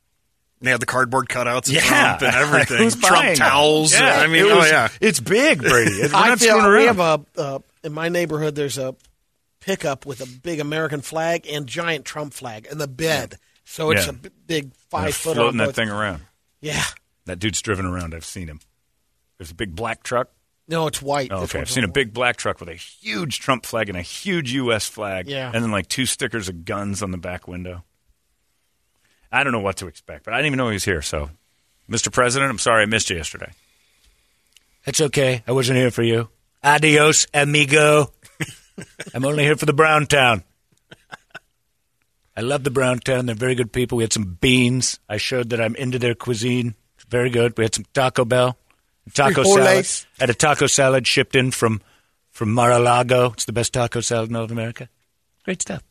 They 0.63 0.71
had 0.71 0.81
the 0.81 0.87
cardboard 0.87 1.29
cutouts 1.29 1.69
of 1.69 1.75
Yeah, 1.75 1.81
Trump 1.83 2.23
and 2.23 2.35
everything. 2.43 2.79
Who's 2.79 2.97
Trump 2.97 3.17
buying 3.17 3.37
them? 3.37 3.49
towels. 3.49 3.93
Yeah, 3.93 4.21
I 4.21 4.27
mean, 4.29 4.47
it 4.47 4.51
oh 4.51 4.65
yeah. 4.65 4.89
it's 4.99 5.21
big, 5.21 5.59
Brady. 5.61 5.99
We're 6.05 6.15
I 6.15 6.29
not 6.29 6.39
feel 6.39 6.57
screwing 6.59 6.71
we 6.71 6.87
around. 6.89 6.97
have 6.97 7.29
a 7.37 7.41
uh, 7.41 7.59
in 7.83 7.93
my 7.93 8.09
neighborhood. 8.09 8.55
There's 8.55 8.79
a 8.79 8.95
pickup 9.61 10.07
with 10.07 10.23
a 10.23 10.27
big 10.41 10.61
American 10.61 11.03
flag 11.03 11.47
and 11.47 11.67
giant 11.67 12.07
Trump 12.07 12.33
flag 12.33 12.67
in 12.71 12.79
the 12.79 12.89
bed. 12.89 13.37
So 13.64 13.90
it's 13.90 14.05
Yeah. 14.05 14.11
a 14.11 14.12
b- 14.14 14.28
big 14.46 14.75
five 14.90 15.14
foot 15.14 15.34
floating 15.37 15.58
that 15.58 15.75
thing 15.75 15.88
around. 15.90 16.22
Yeah, 16.61 16.85
That 17.26 17.38
dude's 17.38 17.61
driven 17.62 17.87
around. 17.87 18.14
I've 18.14 18.25
seen 18.25 18.49
him. 18.49 18.61
There's 19.38 19.50
a 19.50 19.54
big 19.54 19.75
black 19.75 20.02
truck. 20.02 20.28
no, 20.68 20.87
it's 20.87 21.02
white. 21.02 21.30
Oh, 21.33 21.42
okay, 21.44 21.61
I've 21.61 21.71
seen 21.71 21.85
a 21.85 21.87
white. 21.87 21.94
big 21.94 22.12
black 22.14 22.37
truck 22.37 22.61
with 22.61 22.68
a 22.68 22.75
huge 22.75 23.40
Trump 23.40 23.66
flag 23.66 23.88
and 23.88 23.99
a 23.99 24.02
huge 24.02 24.52
U.S. 24.52 24.87
flag. 24.88 25.26
Yeah. 25.28 25.50
and 25.52 25.62
then 25.62 25.71
like 25.71 25.88
two 25.88 26.06
stickers 26.06 26.49
of 26.49 26.64
guns 26.64 27.02
on 27.02 27.11
the 27.11 27.18
back 27.18 27.47
window. 27.49 27.85
I 29.33 29.42
don't 29.42 29.52
know 29.52 29.61
what 29.61 29.76
to 29.78 29.88
expect, 29.88 30.25
but 30.25 30.33
I 30.33 30.38
didn't 30.38 30.47
even 30.47 30.59
know 30.59 30.68
he 30.68 30.75
was 30.75 30.85
here. 30.85 31.02
So, 31.02 31.30
Mr. 31.90 32.12
President, 32.12 32.50
I'm 32.50 32.59
sorry 32.59 32.83
I 32.83 32.87
missed 32.87 33.11
you 33.11 33.16
yesterday. 33.16 33.50
It's 34.87 35.00
okay. 35.00 35.42
I 35.47 35.52
wasn't 35.52 35.78
here 35.78 35.90
for 35.90 36.02
you. 36.02 36.28
Adios, 36.62 37.26
amigo. 37.35 38.12
I'm 39.14 39.25
only 39.25 39.42
here 39.44 39.56
for 39.56 39.66
the 39.66 39.73
Brown 39.73 40.06
Town. 40.06 40.44
I 42.37 42.41
love 42.41 42.64
the 42.64 42.71
Brown 42.71 42.99
Town. 42.99 43.26
They're 43.26 43.35
very 43.35 43.55
good 43.55 43.73
people. 43.73 43.99
We 43.99 44.05
had 44.05 44.12
some 44.12 44.37
beans. 44.41 44.99
I 45.09 45.19
showed 45.19 45.50
that 45.50 45.61
I'm 45.61 45.76
into 45.76 45.99
their 45.99 46.14
cuisine. 46.14 46.75
It's 46.97 47.05
very 47.05 47.31
good. 47.31 47.57
We 47.57 47.64
had 47.64 47.75
some 47.75 47.85
Taco 47.95 48.25
Bell, 48.25 48.57
taco 49.12 49.45
salad. 49.45 49.85
Frijoles. 49.85 50.07
Had 50.19 50.31
a 50.31 50.35
taco 50.35 50.67
salad 50.67 51.07
shipped 51.07 51.37
in 51.37 51.50
from 51.50 51.81
from 52.33 52.53
Mar-a-Lago. 52.53 53.33
It's 53.33 53.45
the 53.45 53.53
best 53.53 53.73
taco 53.73 54.00
salad 54.00 54.29
in 54.29 54.33
North 54.33 54.50
America. 54.50 54.88
Great 55.45 55.62
stuff. 55.62 55.83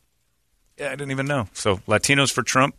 Yeah, 0.77 0.87
I 0.87 0.95
didn't 0.95 1.11
even 1.11 1.27
know. 1.27 1.47
So 1.53 1.77
Latinos 1.87 2.31
for 2.31 2.43
Trump. 2.43 2.75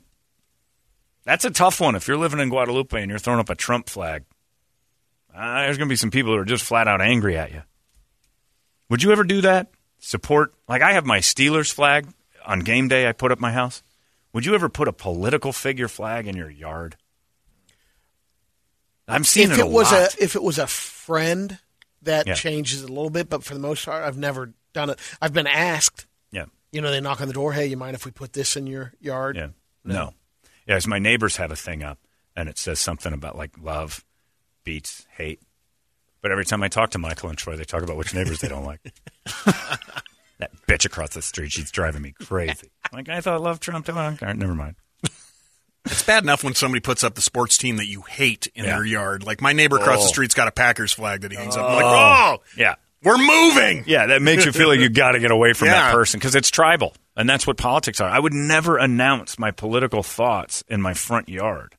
That's 1.24 1.46
a 1.46 1.50
tough 1.50 1.80
one. 1.80 1.94
If 1.94 2.06
you're 2.06 2.18
living 2.18 2.40
in 2.40 2.50
Guadalupe 2.50 3.00
and 3.00 3.08
you're 3.08 3.18
throwing 3.18 3.40
up 3.40 3.48
a 3.48 3.54
Trump 3.54 3.88
flag, 3.88 4.24
uh, 5.34 5.62
there's 5.62 5.78
going 5.78 5.88
to 5.88 5.92
be 5.92 5.96
some 5.96 6.10
people 6.10 6.32
who 6.32 6.38
are 6.38 6.44
just 6.44 6.64
flat 6.64 6.86
out 6.86 7.00
angry 7.00 7.38
at 7.38 7.50
you. 7.50 7.62
Would 8.90 9.02
you 9.02 9.10
ever 9.12 9.24
do 9.24 9.40
that? 9.40 9.68
Support? 10.00 10.52
Like 10.68 10.82
I 10.82 10.92
have 10.92 11.06
my 11.06 11.20
Steelers 11.20 11.72
flag 11.72 12.06
on 12.46 12.60
game 12.60 12.88
day. 12.88 13.08
I 13.08 13.12
put 13.12 13.32
up 13.32 13.40
my 13.40 13.52
house. 13.52 13.82
Would 14.32 14.44
you 14.46 14.54
ever 14.54 14.68
put 14.68 14.88
a 14.88 14.92
political 14.92 15.52
figure 15.52 15.88
flag 15.88 16.26
in 16.26 16.36
your 16.36 16.50
yard? 16.50 16.96
I'm 19.06 19.24
seeing 19.24 19.50
if 19.50 19.58
it 19.58 19.60
it 19.60 19.66
a 19.66 19.68
was 19.68 19.92
lot. 19.92 20.14
a 20.14 20.22
if 20.22 20.34
it 20.34 20.42
was 20.42 20.58
a 20.58 20.66
friend, 20.66 21.58
that 22.02 22.26
Yeah. 22.26 22.34
changes 22.34 22.82
a 22.82 22.88
little 22.88 23.10
bit. 23.10 23.28
But 23.28 23.44
for 23.44 23.54
the 23.54 23.60
most 23.60 23.84
part, 23.84 24.02
I've 24.04 24.16
never 24.18 24.52
done 24.72 24.90
it. 24.90 24.98
I've 25.20 25.32
been 25.32 25.46
asked. 25.46 26.06
yeah. 26.32 26.46
You 26.72 26.80
know, 26.80 26.90
they 26.90 27.00
knock 27.00 27.20
on 27.20 27.28
the 27.28 27.34
door. 27.34 27.52
Hey, 27.52 27.66
you 27.66 27.76
mind 27.76 27.94
if 27.94 28.04
we 28.04 28.10
put 28.10 28.32
this 28.32 28.56
in 28.56 28.66
your 28.66 28.92
yard? 29.00 29.36
Yeah. 29.36 29.48
No. 29.84 30.14
Yeah, 30.66 30.74
'cause 30.76 30.86
my 30.86 30.98
neighbors 30.98 31.36
have 31.36 31.50
a 31.52 31.56
thing 31.56 31.82
up, 31.84 31.98
and 32.34 32.48
it 32.48 32.58
says 32.58 32.80
something 32.80 33.12
about 33.12 33.36
like 33.36 33.52
love 33.60 34.04
beats 34.64 35.06
hate. 35.16 35.40
But 36.22 36.32
every 36.32 36.46
time 36.46 36.62
I 36.62 36.68
talk 36.68 36.90
to 36.92 36.98
Michael 36.98 37.28
and 37.28 37.36
Troy, 37.38 37.54
they 37.54 37.64
talk 37.64 37.82
about 37.82 37.96
which 37.98 38.14
neighbors 38.14 38.40
they 38.40 38.48
don't 38.48 38.64
like. 38.64 38.80
that 40.52 40.66
bitch 40.66 40.84
across 40.84 41.10
the 41.10 41.22
street, 41.22 41.52
she's 41.52 41.70
driving 41.70 42.02
me 42.02 42.12
crazy. 42.12 42.70
Like 42.92 43.08
I 43.08 43.20
thought, 43.20 43.40
love 43.42 43.58
Trump. 43.60 43.88
Oh, 43.88 43.98
All 43.98 44.16
right, 44.22 44.36
never 44.36 44.54
mind. 44.54 44.76
It's 45.86 46.02
bad 46.02 46.22
enough 46.22 46.42
when 46.42 46.54
somebody 46.54 46.80
puts 46.80 47.04
up 47.04 47.14
the 47.14 47.20
sports 47.20 47.58
team 47.58 47.76
that 47.76 47.86
you 47.86 48.02
hate 48.02 48.46
in 48.54 48.64
Yeah. 48.64 48.76
their 48.76 48.84
yard. 48.86 49.22
Like 49.22 49.42
my 49.42 49.52
neighbor 49.52 49.76
across 49.76 49.98
the 49.98 50.04
Oh. 50.04 50.08
street's 50.08 50.32
got 50.34 50.48
a 50.48 50.52
Packers 50.52 50.92
flag 50.92 51.20
that 51.22 51.30
he 51.30 51.36
hangs 51.36 51.56
up. 51.56 51.66
I'm 51.68 51.74
like, 51.76 51.84
oh. 51.84 52.36
oh, 52.38 52.42
Yeah. 52.56 52.76
we're 53.02 53.18
moving. 53.18 53.84
Yeah, 53.86 54.06
that 54.06 54.22
makes 54.22 54.46
you 54.46 54.52
feel 54.52 54.68
like 54.68 54.80
you 54.80 54.88
got 54.88 55.12
to 55.12 55.18
get 55.20 55.30
away 55.30 55.52
from 55.52 55.68
that 55.68 55.92
person 55.92 56.18
because 56.18 56.34
it's 56.34 56.50
tribal, 56.50 56.94
and 57.16 57.28
that's 57.28 57.46
what 57.46 57.58
politics 57.58 58.00
are. 58.00 58.08
I 58.08 58.18
would 58.18 58.32
never 58.32 58.78
announce 58.78 59.38
my 59.38 59.50
political 59.50 60.02
thoughts 60.02 60.64
in 60.68 60.80
my 60.80 60.94
front 60.94 61.28
yard 61.28 61.74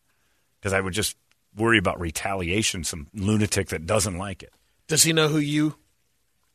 because 0.60 0.72
I 0.74 0.82
would 0.82 0.94
just 0.94 1.18
worry 1.56 1.80
about 1.80 2.00
retaliation. 2.00 2.84
Some 2.84 3.08
lunatic 3.14 3.70
that 3.70 3.88
doesn't 3.88 4.18
like 4.20 4.44
it. 4.44 4.54
Does 4.88 5.02
he 5.02 5.14
know 5.14 5.30
who 5.30 5.40
you 5.40 5.78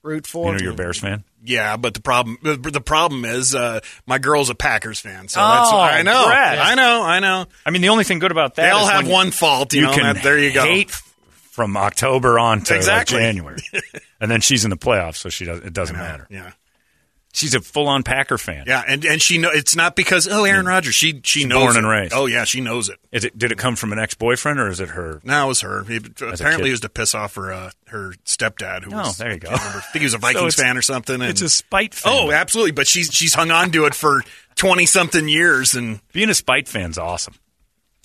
root 0.03 0.27
for? 0.27 0.47
You 0.53 0.59
know, 0.59 0.63
you're 0.65 0.73
a 0.73 0.77
Bears 0.77 0.99
fan. 0.99 1.25
Yeah, 1.43 1.77
but 1.79 1.95
the 1.95 2.01
problem 2.01 2.39
the 2.43 2.81
problem 2.83 3.25
is 3.25 3.55
uh, 3.55 3.81
my 4.07 4.19
girl's 4.19 4.51
a 4.51 4.55
Packers 4.55 5.01
fan, 5.01 5.29
so 5.29 5.41
that's 5.41 5.71
Oh, 5.73 5.79
I 5.79 6.03
know, 6.03 6.27
Brett. 6.27 6.59
I 6.59 6.75
know, 6.75 7.03
I 7.03 7.21
know. 7.21 7.47
I 7.65 7.71
mean, 7.71 7.81
the 7.83 7.89
only 7.89 8.05
thing 8.05 8.19
good 8.19 8.31
about 8.33 8.57
that 8.57 8.63
They 8.65 8.71
all 8.71 8.85
is 8.85 8.91
have 8.91 9.05
when 9.05 9.13
one 9.13 9.31
fault, 9.31 9.73
you, 9.73 9.83
know. 9.83 9.93
can 9.95 10.03
that- 10.15 10.23
there 10.23 10.39
you 10.39 10.53
go. 10.53 10.63
Hate 10.65 10.91
from 10.91 11.77
October 11.77 12.39
on 12.39 12.63
to 12.65 12.79
like, 12.81 13.07
January, 13.07 13.63
and 14.21 14.31
then 14.31 14.41
she's 14.43 14.65
in 14.65 14.71
the 14.71 14.77
playoffs, 14.77 15.17
so 15.17 15.29
she 15.31 15.45
does. 15.47 15.61
It 15.61 15.73
doesn't 15.73 15.97
matter. 15.97 16.27
Yeah, 16.31 16.53
She's 17.33 17.55
a 17.55 17.61
full 17.61 17.87
on 17.87 18.03
Packer 18.03 18.39
fan. 18.39 18.65
yeah, 18.67 18.83
and 18.87 19.05
and 19.05 19.23
she 19.23 19.39
know 19.39 19.51
it's 19.53 19.77
not 19.77 19.95
because 19.95 20.27
oh 20.27 20.45
Aaron 20.45 20.67
Rodgers. 20.67 20.97
She 20.97 21.21
she 21.23 21.45
knows 21.45 21.61
born 21.63 21.77
it. 21.77 21.79
and 21.79 21.89
raised. 21.89 22.13
Oh 22.13 22.27
yeah, 22.27 22.43
she 22.45 22.61
knows 22.61 22.89
it. 22.89 22.99
Is 23.13 23.25
it? 23.25 23.39
Did 23.39 23.53
it 23.53 23.57
come 23.59 23.77
from 23.77 23.93
an 23.93 24.01
ex 24.01 24.15
boyfriend 24.15 24.59
or 24.59 24.67
is 24.69 24.81
it 24.81 24.89
her? 24.91 25.21
No, 25.23 25.45
it 25.45 25.49
was 25.49 25.61
her. 25.61 25.85
He, 25.85 25.97
apparently, 25.97 26.71
it 26.71 26.73
was 26.73 26.81
to 26.81 26.89
piss 26.89 27.15
off 27.15 27.37
her 27.37 27.53
uh, 27.53 27.71
her 27.87 28.15
stepdad. 28.25 28.83
Who 28.83 28.93
Oh, 28.95 28.99
was, 28.99 29.19
there 29.19 29.33
you 29.33 29.39
go. 29.39 29.51
I. 29.51 29.55
I 29.55 29.81
think 29.93 30.01
he 30.01 30.05
was 30.07 30.15
a 30.15 30.19
Vikings 30.19 30.55
it's- 30.55 30.67
fan 30.67 30.77
or 30.77 30.83
something. 30.83 31.15
And, 31.15 31.25
It's 31.25 31.41
a 31.41 31.49
spite 31.49 31.95
fan. 31.95 32.13
oh, 32.13 32.33
absolutely. 32.33 32.73
But 32.73 32.89
she's 32.89 33.11
she's 33.13 33.33
hung 33.35 33.53
on 33.53 33.71
to 33.73 33.85
it 33.87 33.95
for 33.95 34.23
twenty 34.57 34.87
something 34.87 35.29
years, 35.29 35.75
and 35.75 36.01
being 36.13 36.31
a 36.31 36.35
spite 36.35 36.67
fan's 36.67 36.99
awesome. 36.99 37.35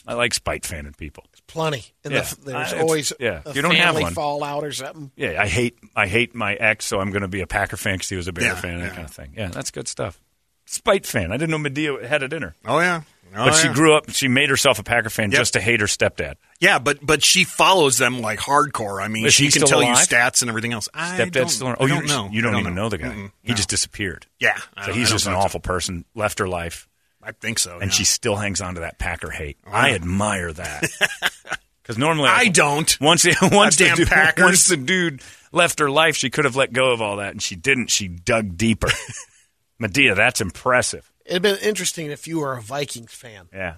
I 0.07 0.13
like 0.13 0.35
spite 0.35 0.67
fanning 0.67 0.93
people. 0.93 1.23
Plenty. 1.47 1.85
And 2.03 2.13
Yeah. 2.13 2.21
the, 2.21 2.35
there's 2.51 2.73
Uh, 2.73 2.77
always 2.79 3.13
yeah. 3.19 3.41
a 3.45 3.53
You 3.53 3.61
don't 3.61 3.75
have 3.75 3.85
family 3.87 4.03
one. 4.03 4.13
fallout 4.13 4.63
or 4.63 4.71
something. 4.71 5.11
Yeah, 5.15 5.41
I 5.41 5.47
hate 5.47 5.77
I 5.95 6.07
hate 6.07 6.33
my 6.35 6.55
ex, 6.55 6.85
so 6.85 6.99
I'm 6.99 7.11
going 7.11 7.21
to 7.21 7.27
be 7.27 7.41
a 7.41 7.47
Packer 7.47 7.77
fan 7.77 7.95
because 7.95 8.09
he 8.09 8.15
was 8.15 8.27
a 8.27 8.33
Bear 8.33 8.45
Yeah, 8.45 8.55
fan, 8.55 8.79
that 8.81 8.93
kind 8.93 9.05
of 9.05 9.11
thing. 9.13 9.33
Yeah, 9.37 9.47
that's 9.49 9.71
good 9.71 9.87
stuff. 9.87 10.19
Spite 10.65 11.05
fan. 11.05 11.31
I 11.31 11.37
didn't 11.37 11.51
know 11.51 11.57
Medea 11.59 12.07
had 12.07 12.23
it 12.23 12.33
in 12.33 12.41
her, 12.41 12.55
oh 12.65 12.79
yeah, 12.79 13.01
oh, 13.35 13.45
but 13.45 13.51
she 13.53 13.67
grew 13.67 13.95
up. 13.95 14.09
She 14.09 14.27
made 14.27 14.49
herself 14.49 14.79
a 14.79 14.83
Packer 14.83 15.11
fan 15.11 15.29
Yep. 15.29 15.39
just 15.39 15.53
to 15.53 15.61
hate 15.61 15.79
her 15.81 15.85
stepdad. 15.85 16.35
Yeah, 16.59 16.79
but 16.79 17.05
but 17.05 17.23
she 17.23 17.43
follows 17.43 17.99
them 17.99 18.19
like 18.21 18.39
hardcore. 18.39 18.99
I 18.99 19.07
mean, 19.07 19.27
Is 19.27 19.35
she 19.35 19.43
can 19.43 19.51
still 19.51 19.67
tell 19.67 19.83
you 19.83 19.89
stats 19.93 20.41
and 20.41 20.49
everything 20.49 20.73
else. 20.73 20.89
I 20.91 21.17
don't, 21.19 21.31
Stepdad's 21.31 21.53
still. 21.53 21.67
I 21.67 21.75
Oh, 21.79 21.85
you 21.85 21.93
don't 21.93 22.07
know. 22.07 22.29
You 22.31 22.41
don't, 22.41 22.55
I 22.55 22.59
even 22.61 22.73
know 22.73 22.89
the 22.89 22.97
guy. 22.97 23.09
Mm-mm. 23.09 23.31
He 23.43 23.49
No. 23.51 23.55
just 23.55 23.69
disappeared. 23.69 24.25
yeah. 24.39 24.57
So 24.85 24.91
he's 24.91 25.11
just 25.11 25.27
an 25.27 25.33
don't 25.33 25.39
know. 25.39 25.45
awful 25.45 25.59
person. 25.59 26.05
Left 26.15 26.39
her 26.39 26.47
life, 26.47 26.89
I 27.25 27.31
think 27.31 27.59
so. 27.59 27.79
and 27.79 27.89
yeah. 27.91 27.95
she 27.95 28.05
still 28.05 28.35
hangs 28.35 28.61
on 28.61 28.75
to 28.75 28.81
that 28.81 28.99
Packer 28.99 29.31
hate. 29.31 29.57
I 29.65 29.93
admire 29.95 30.53
that. 30.53 30.83
Because 31.85 31.99
normally 31.99 32.29
I 32.29 32.47
don't. 32.47 32.99
Once, 32.99 33.25
once, 33.43 33.75
the 33.75 33.83
Goddamn 33.83 33.95
dude, 33.97 34.07
Packers. 34.07 34.43
once 34.43 34.65
the 34.67 34.75
dude 34.77 35.21
left 35.51 35.77
her 35.77 35.87
life, 35.87 36.15
she 36.15 36.31
could 36.31 36.45
have 36.45 36.55
let 36.55 36.73
go 36.73 36.91
of 36.91 36.99
all 36.99 37.17
that, 37.17 37.29
and 37.33 37.39
she 37.39 37.55
didn't. 37.55 37.91
She 37.91 38.07
dug 38.07 38.57
deeper. 38.57 38.87
Medea, 39.79 40.15
that's 40.15 40.41
impressive. 40.41 41.11
It'd 41.27 41.43
been 41.43 41.59
interesting 41.61 42.09
if 42.09 42.27
you 42.27 42.39
were 42.39 42.53
a 42.53 42.61
Vikings 42.61 43.13
fan. 43.13 43.49
Yeah. 43.53 43.75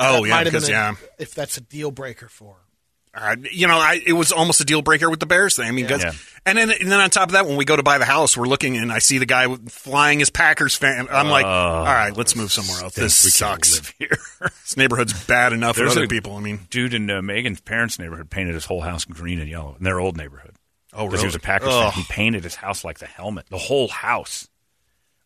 Oh 0.00 0.22
That 0.24 0.28
yeah, 0.28 0.44
because 0.44 0.68
a- 0.68 0.72
yeah. 0.72 0.94
if 1.16 1.32
that's 1.32 1.56
a 1.56 1.60
deal 1.60 1.92
breaker 1.92 2.28
for 2.28 2.54
her. 2.54 2.60
Uh, 3.18 3.34
you 3.50 3.66
know, 3.66 3.76
I, 3.78 4.00
it 4.04 4.12
was 4.12 4.30
almost 4.30 4.60
a 4.60 4.64
deal 4.64 4.82
breaker 4.82 5.08
with 5.08 5.20
the 5.20 5.26
Bears 5.26 5.56
thing. 5.56 5.66
I 5.66 5.70
mean, 5.70 5.86
Yeah. 5.88 6.12
and 6.44 6.58
then 6.58 6.70
and 6.70 6.92
then 6.92 7.00
on 7.00 7.08
top 7.08 7.28
of 7.28 7.32
that, 7.32 7.46
when 7.46 7.56
we 7.56 7.64
go 7.64 7.74
to 7.74 7.82
buy 7.82 7.96
the 7.96 8.04
house, 8.04 8.36
we're 8.36 8.46
looking 8.46 8.76
and 8.76 8.92
I 8.92 8.98
see 8.98 9.16
the 9.16 9.24
guy 9.24 9.54
flying 9.68 10.18
his 10.18 10.28
Packers 10.28 10.74
fan. 10.76 11.08
I'm 11.10 11.28
like, 11.30 11.46
all 11.46 11.84
right, 11.84 12.14
let's 12.14 12.36
move 12.36 12.52
somewhere 12.52 12.82
else. 12.84 12.94
This 12.94 13.24
we 13.24 13.30
sucks. 13.30 13.74
live 13.74 13.94
here. 13.98 14.18
This 14.40 14.76
neighborhood's 14.76 15.14
bad 15.26 15.54
enough 15.54 15.76
for 15.76 15.80
There's 15.84 15.92
other 15.96 16.04
a- 16.04 16.08
people. 16.08 16.36
I 16.36 16.40
mean, 16.40 16.60
Dude 16.68 16.92
in 16.92 17.08
uh, 17.10 17.22
Megan's 17.22 17.60
parents' 17.62 17.98
neighborhood 17.98 18.28
painted 18.28 18.54
his 18.54 18.66
whole 18.66 18.82
house 18.82 19.06
green 19.06 19.40
and 19.40 19.48
yellow 19.48 19.76
in 19.78 19.84
their 19.84 19.98
old 19.98 20.16
neighborhood. 20.18 20.54
oh 20.92 21.06
Because 21.06 21.20
he 21.22 21.26
was 21.26 21.34
a? 21.36 21.40
Packers 21.40 21.68
Ugh. 21.72 21.94
fan. 21.94 22.02
He 22.02 22.06
painted 22.12 22.44
his 22.44 22.54
house 22.56 22.84
like 22.84 22.98
the 22.98 23.06
helmet, 23.06 23.46
the 23.48 23.56
whole 23.58 23.88
house. 23.88 24.46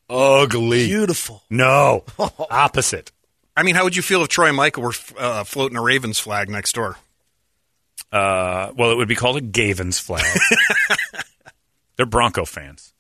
Ugly. 0.09 0.87
Beautiful. 0.87 1.43
No, 1.51 2.05
opposite. 2.51 3.13
I 3.57 3.63
mean, 3.63 3.75
how 3.75 3.85
would 3.85 3.97
you 3.97 4.03
feel 4.03 4.23
if 4.23 4.29
Troy 4.29 4.47
and 4.49 4.57
Michael 4.57 4.83
were 4.85 4.95
uh, 5.19 5.45
floating 5.45 5.77
a 5.77 5.83
Ravens 5.83 6.19
flag 6.19 6.49
next 6.49 6.75
door? 6.75 6.97
Uh, 8.13 8.73
well, 8.77 8.91
it 8.91 8.97
would 8.97 9.09
be 9.09 9.15
called 9.15 9.37
a 9.37 9.41
Gavins 9.41 10.01
flag. 10.01 10.25
They're 11.97 12.07
Bronco 12.07 12.45
fans. 12.45 12.93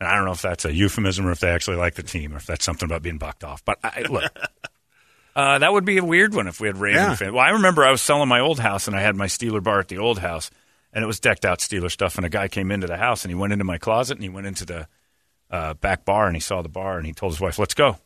And 0.00 0.08
I 0.08 0.16
don't 0.16 0.24
know 0.24 0.32
if 0.32 0.42
that's 0.42 0.64
a 0.64 0.72
euphemism 0.72 1.26
or 1.26 1.30
if 1.32 1.40
they 1.40 1.50
actually 1.50 1.76
like 1.76 1.94
the 1.94 2.02
team 2.02 2.32
or 2.32 2.36
if 2.36 2.46
that's 2.46 2.64
something 2.64 2.86
about 2.86 3.02
being 3.02 3.18
bucked 3.18 3.44
off. 3.44 3.64
But 3.64 3.78
I, 3.84 4.02
look, 4.08 4.24
uh, 5.36 5.58
that 5.58 5.72
would 5.72 5.84
be 5.84 5.98
a 5.98 6.04
weird 6.04 6.34
one 6.34 6.48
if 6.48 6.60
we 6.60 6.66
had 6.68 6.76
Raven 6.78 7.00
Yeah. 7.02 7.14
fans. 7.16 7.32
Well, 7.32 7.44
I 7.44 7.50
remember 7.50 7.84
I 7.84 7.90
was 7.90 8.00
selling 8.02 8.28
my 8.28 8.40
old 8.40 8.58
house 8.58 8.86
and 8.88 8.96
I 8.96 9.00
had 9.02 9.14
my 9.16 9.26
Steeler 9.26 9.62
bar 9.62 9.78
at 9.78 9.88
the 9.88 9.98
old 9.98 10.18
house 10.18 10.50
and 10.92 11.04
it 11.04 11.06
was 11.06 11.20
decked 11.20 11.44
out 11.44 11.58
Steeler 11.60 11.90
stuff. 11.90 12.16
And 12.16 12.24
a 12.26 12.30
guy 12.30 12.48
came 12.48 12.70
into 12.70 12.86
the 12.86 12.96
house 12.96 13.24
and 13.24 13.30
he 13.30 13.34
went 13.34 13.52
into 13.52 13.64
my 13.64 13.78
closet 13.78 14.14
and 14.16 14.22
he 14.22 14.28
went 14.30 14.46
into 14.46 14.64
the 14.64 14.88
uh, 15.50 15.74
back 15.74 16.04
bar 16.04 16.26
and 16.26 16.34
he 16.36 16.40
saw 16.40 16.62
the 16.62 16.68
bar 16.68 16.96
and 16.96 17.06
he 17.06 17.12
told 17.12 17.32
his 17.32 17.40
wife, 17.40 17.58
let's 17.58 17.74
go. 17.74 17.98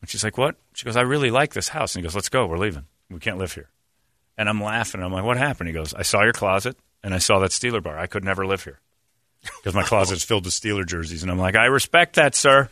And 0.00 0.10
she's 0.10 0.24
like, 0.24 0.36
what? 0.36 0.56
She 0.74 0.84
goes, 0.84 0.96
I 0.96 1.02
really 1.02 1.30
like 1.30 1.54
this 1.54 1.68
house. 1.68 1.94
And 1.94 2.02
he 2.02 2.06
goes, 2.06 2.14
let's 2.16 2.28
go. 2.28 2.46
We're 2.46 2.58
leaving. 2.58 2.84
We 3.10 3.20
can't 3.20 3.38
live 3.38 3.54
here. 3.54 3.70
And 4.36 4.48
I'm 4.48 4.62
laughing. 4.62 5.02
I'm 5.02 5.12
like, 5.12 5.24
what 5.24 5.36
happened? 5.36 5.68
He 5.68 5.74
goes, 5.74 5.94
I 5.94 6.02
saw 6.02 6.22
your 6.22 6.32
closet 6.32 6.76
and 7.02 7.14
I 7.14 7.18
saw 7.18 7.38
that 7.40 7.50
Steeler 7.50 7.82
bar. 7.82 7.98
I 7.98 8.06
could 8.06 8.24
never 8.24 8.46
live 8.46 8.64
here 8.64 8.80
because 9.58 9.74
my 9.74 9.82
closet's 9.86 10.24
filled 10.24 10.44
with 10.44 10.54
Steeler 10.54 10.86
jerseys. 10.86 11.22
And 11.22 11.30
I'm 11.30 11.38
like, 11.38 11.54
I 11.54 11.66
respect 11.66 12.16
that, 12.16 12.34
sir. 12.34 12.68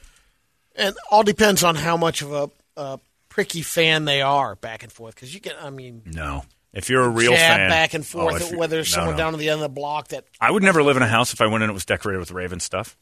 And 0.75 0.97
all 1.11 1.23
depends 1.23 1.63
on 1.63 1.77
how 1.77 1.97
much 1.97 2.23
of 2.23 2.33
a, 2.33 2.51
a 2.77 2.99
pricky 3.29 3.63
fan 3.63 4.05
they 4.07 4.23
are 4.23 4.57
back 4.57 4.83
and 4.83 4.91
forth. 4.91 5.15
Because 5.15 5.33
you 5.35 5.41
can, 5.41 5.53
I 5.61 5.71
mean, 5.71 6.03
No. 6.07 6.45
If 6.75 6.89
you're 6.89 7.03
a 7.05 7.09
real 7.11 7.35
fan, 7.35 7.69
back 7.69 7.93
and 7.93 8.03
Oh, 8.03 8.07
forth, 8.07 8.41
if 8.43 8.51
you- 8.53 8.59
whether 8.59 8.77
there's 8.77 8.91
no, 8.93 9.01
someone 9.01 9.15
no. 9.17 9.19
down 9.19 9.33
to 9.33 9.39
the 9.39 9.51
end 9.51 9.57
of 9.57 9.61
the 9.63 9.69
block 9.69 10.09
that 10.09 10.25
I 10.41 10.51
would 10.51 10.63
never 10.63 10.83
live 10.83 10.97
in 10.97 11.03
a 11.03 11.07
house 11.07 11.35
if 11.35 11.43
I 11.43 11.45
went 11.45 11.57
in 11.57 11.63
and 11.65 11.71
it 11.71 11.75
was 11.75 11.85
decorated 11.85 12.19
with 12.19 12.31
Raven 12.31 12.61
stuff. 12.61 12.97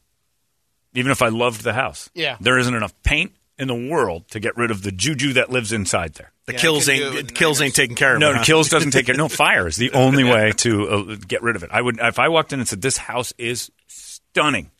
Even 0.93 1.09
if 1.11 1.21
I 1.21 1.29
loved 1.29 1.63
the 1.63 1.71
house. 1.71 2.09
Yeah. 2.13 2.35
There 2.41 2.57
isn't 2.57 2.73
enough 2.75 2.93
paint 3.03 3.31
in 3.57 3.69
the 3.69 3.89
world 3.89 4.27
to 4.31 4.41
get 4.41 4.57
rid 4.57 4.71
of 4.71 4.81
the 4.83 4.91
juju 4.91 5.31
that 5.33 5.49
lives 5.49 5.71
inside 5.71 6.15
there. 6.15 6.33
The 6.51 6.57
Yeah, 6.57 6.63
Kilz 6.63 6.85
couldn't 6.85 7.01
it 7.01 7.17
ain't 7.17 7.27
the 7.27 7.33
Kilz 7.33 7.61
ain't 7.61 7.75
taking 7.75 7.95
care 7.95 8.13
of 8.15 8.19
No, 8.19 8.29
it. 8.29 8.33
the 8.33 8.37
huh? 8.39 8.45
Kilz 8.45 8.69
doesn't 8.69 8.91
take 8.91 9.09
it. 9.09 9.17
No, 9.17 9.27
fire 9.45 9.67
is 9.67 9.75
the 9.77 9.91
only 9.91 10.23
way 10.33 10.51
to 10.57 10.89
uh, 10.89 11.15
get 11.27 11.41
rid 11.43 11.55
of 11.55 11.63
it. 11.63 11.69
I 11.71 11.81
would 11.81 11.99
if 11.99 12.19
I 12.19 12.29
walked 12.29 12.53
in 12.53 12.59
and 12.59 12.67
said 12.67 12.81
this 12.81 12.97
house 12.97 13.33
is 13.37 13.71
stunning, 13.87 14.71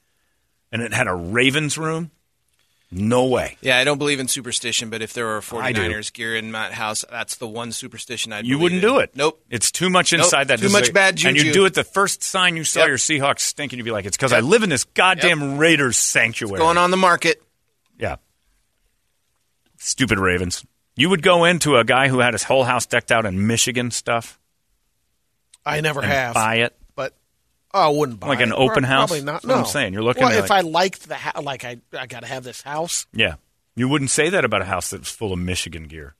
and 0.71 0.81
it 0.81 0.93
had 0.93 1.07
a 1.07 1.13
Ravens 1.15 1.77
room. 1.77 2.11
No 2.93 3.27
way. 3.27 3.57
Yeah, 3.61 3.77
I 3.77 3.85
don't 3.85 3.97
believe 3.99 4.19
in 4.19 4.27
superstition, 4.27 4.89
but 4.89 5.01
if 5.01 5.13
there 5.13 5.25
were 5.25 5.37
a 5.37 5.55
I 5.55 5.71
do. 5.71 5.79
49ers 5.79 6.11
gear 6.11 6.35
in 6.35 6.51
my 6.51 6.73
house, 6.73 7.05
that's 7.09 7.37
the 7.37 7.47
one 7.47 7.71
superstition 7.71 8.33
I'd 8.33 8.45
You 8.45 8.59
wouldn't 8.59 8.83
in. 8.83 8.89
do 8.89 8.99
it. 8.99 9.11
Nope. 9.15 9.41
It's 9.49 9.71
too 9.71 9.89
much 9.89 10.11
inside 10.11 10.49
that. 10.49 10.57
Too 10.59 10.63
This 10.63 10.73
much 10.73 10.89
a- 10.89 10.91
bad 10.91 11.13
And 11.23 11.37
you 11.37 11.43
juju. 11.43 11.53
do 11.53 11.65
it 11.65 11.73
the 11.73 11.85
first 11.85 12.21
sign 12.21 12.57
you 12.57 12.65
saw 12.65 12.81
Yep. 12.81 12.87
your 12.89 12.97
Seahawks 12.97 13.39
stink, 13.39 13.71
and 13.71 13.77
you'd 13.77 13.85
be 13.85 13.91
like, 13.91 14.03
"It's 14.03 14.17
because 14.17 14.33
I 14.33 14.41
live 14.41 14.63
in 14.63 14.69
this 14.69 14.83
goddamn 14.83 15.57
Raiders 15.57 15.95
sanctuary." 15.95 16.57
Going 16.57 16.77
on 16.77 16.91
the 16.91 16.97
market. 16.97 17.41
Yeah. 17.97 18.17
Stupid 19.77 20.19
Ravens. 20.19 20.65
You 20.95 21.09
would 21.09 21.21
go 21.21 21.45
into 21.45 21.77
a 21.77 21.83
guy 21.83 22.07
who 22.09 22.19
had 22.19 22.33
his 22.33 22.43
whole 22.43 22.63
house 22.63 22.85
decked 22.85 23.11
out 23.11 23.25
in 23.25 23.47
Michigan 23.47 23.91
stuff 23.91 24.39
I 25.65 25.81
never 25.81 26.01
have. 26.01 26.33
buy 26.33 26.55
it. 26.57 26.75
But 26.95 27.13
oh, 27.73 27.79
I 27.93 27.97
wouldn't 27.97 28.19
buy 28.19 28.27
Like 28.27 28.41
an 28.41 28.49
it. 28.51 28.55
open 28.55 28.83
house? 28.83 29.09
Probably 29.09 29.23
not. 29.25 29.33
That's 29.41 29.45
what 29.45 29.53
no. 29.55 29.59
I'm 29.61 29.65
saying. 29.65 29.93
You're 29.93 30.03
looking 30.03 30.23
Well, 30.23 30.31
if 30.43 30.49
like- 30.49 30.65
I 30.65 30.67
liked 30.67 31.07
the 31.07 31.15
ha- 31.15 31.39
like 31.41 31.63
I 31.63 31.77
I 31.97 32.07
got 32.07 32.21
to 32.21 32.27
have 32.27 32.43
this 32.43 32.61
house. 32.61 33.05
Yeah. 33.13 33.35
You 33.75 33.87
wouldn't 33.87 34.09
say 34.11 34.29
that 34.29 34.43
about 34.43 34.61
a 34.61 34.65
house 34.65 34.89
that 34.89 34.99
was 34.99 35.09
full 35.09 35.31
of 35.33 35.39
Michigan 35.39 35.83
gear. 35.85 36.15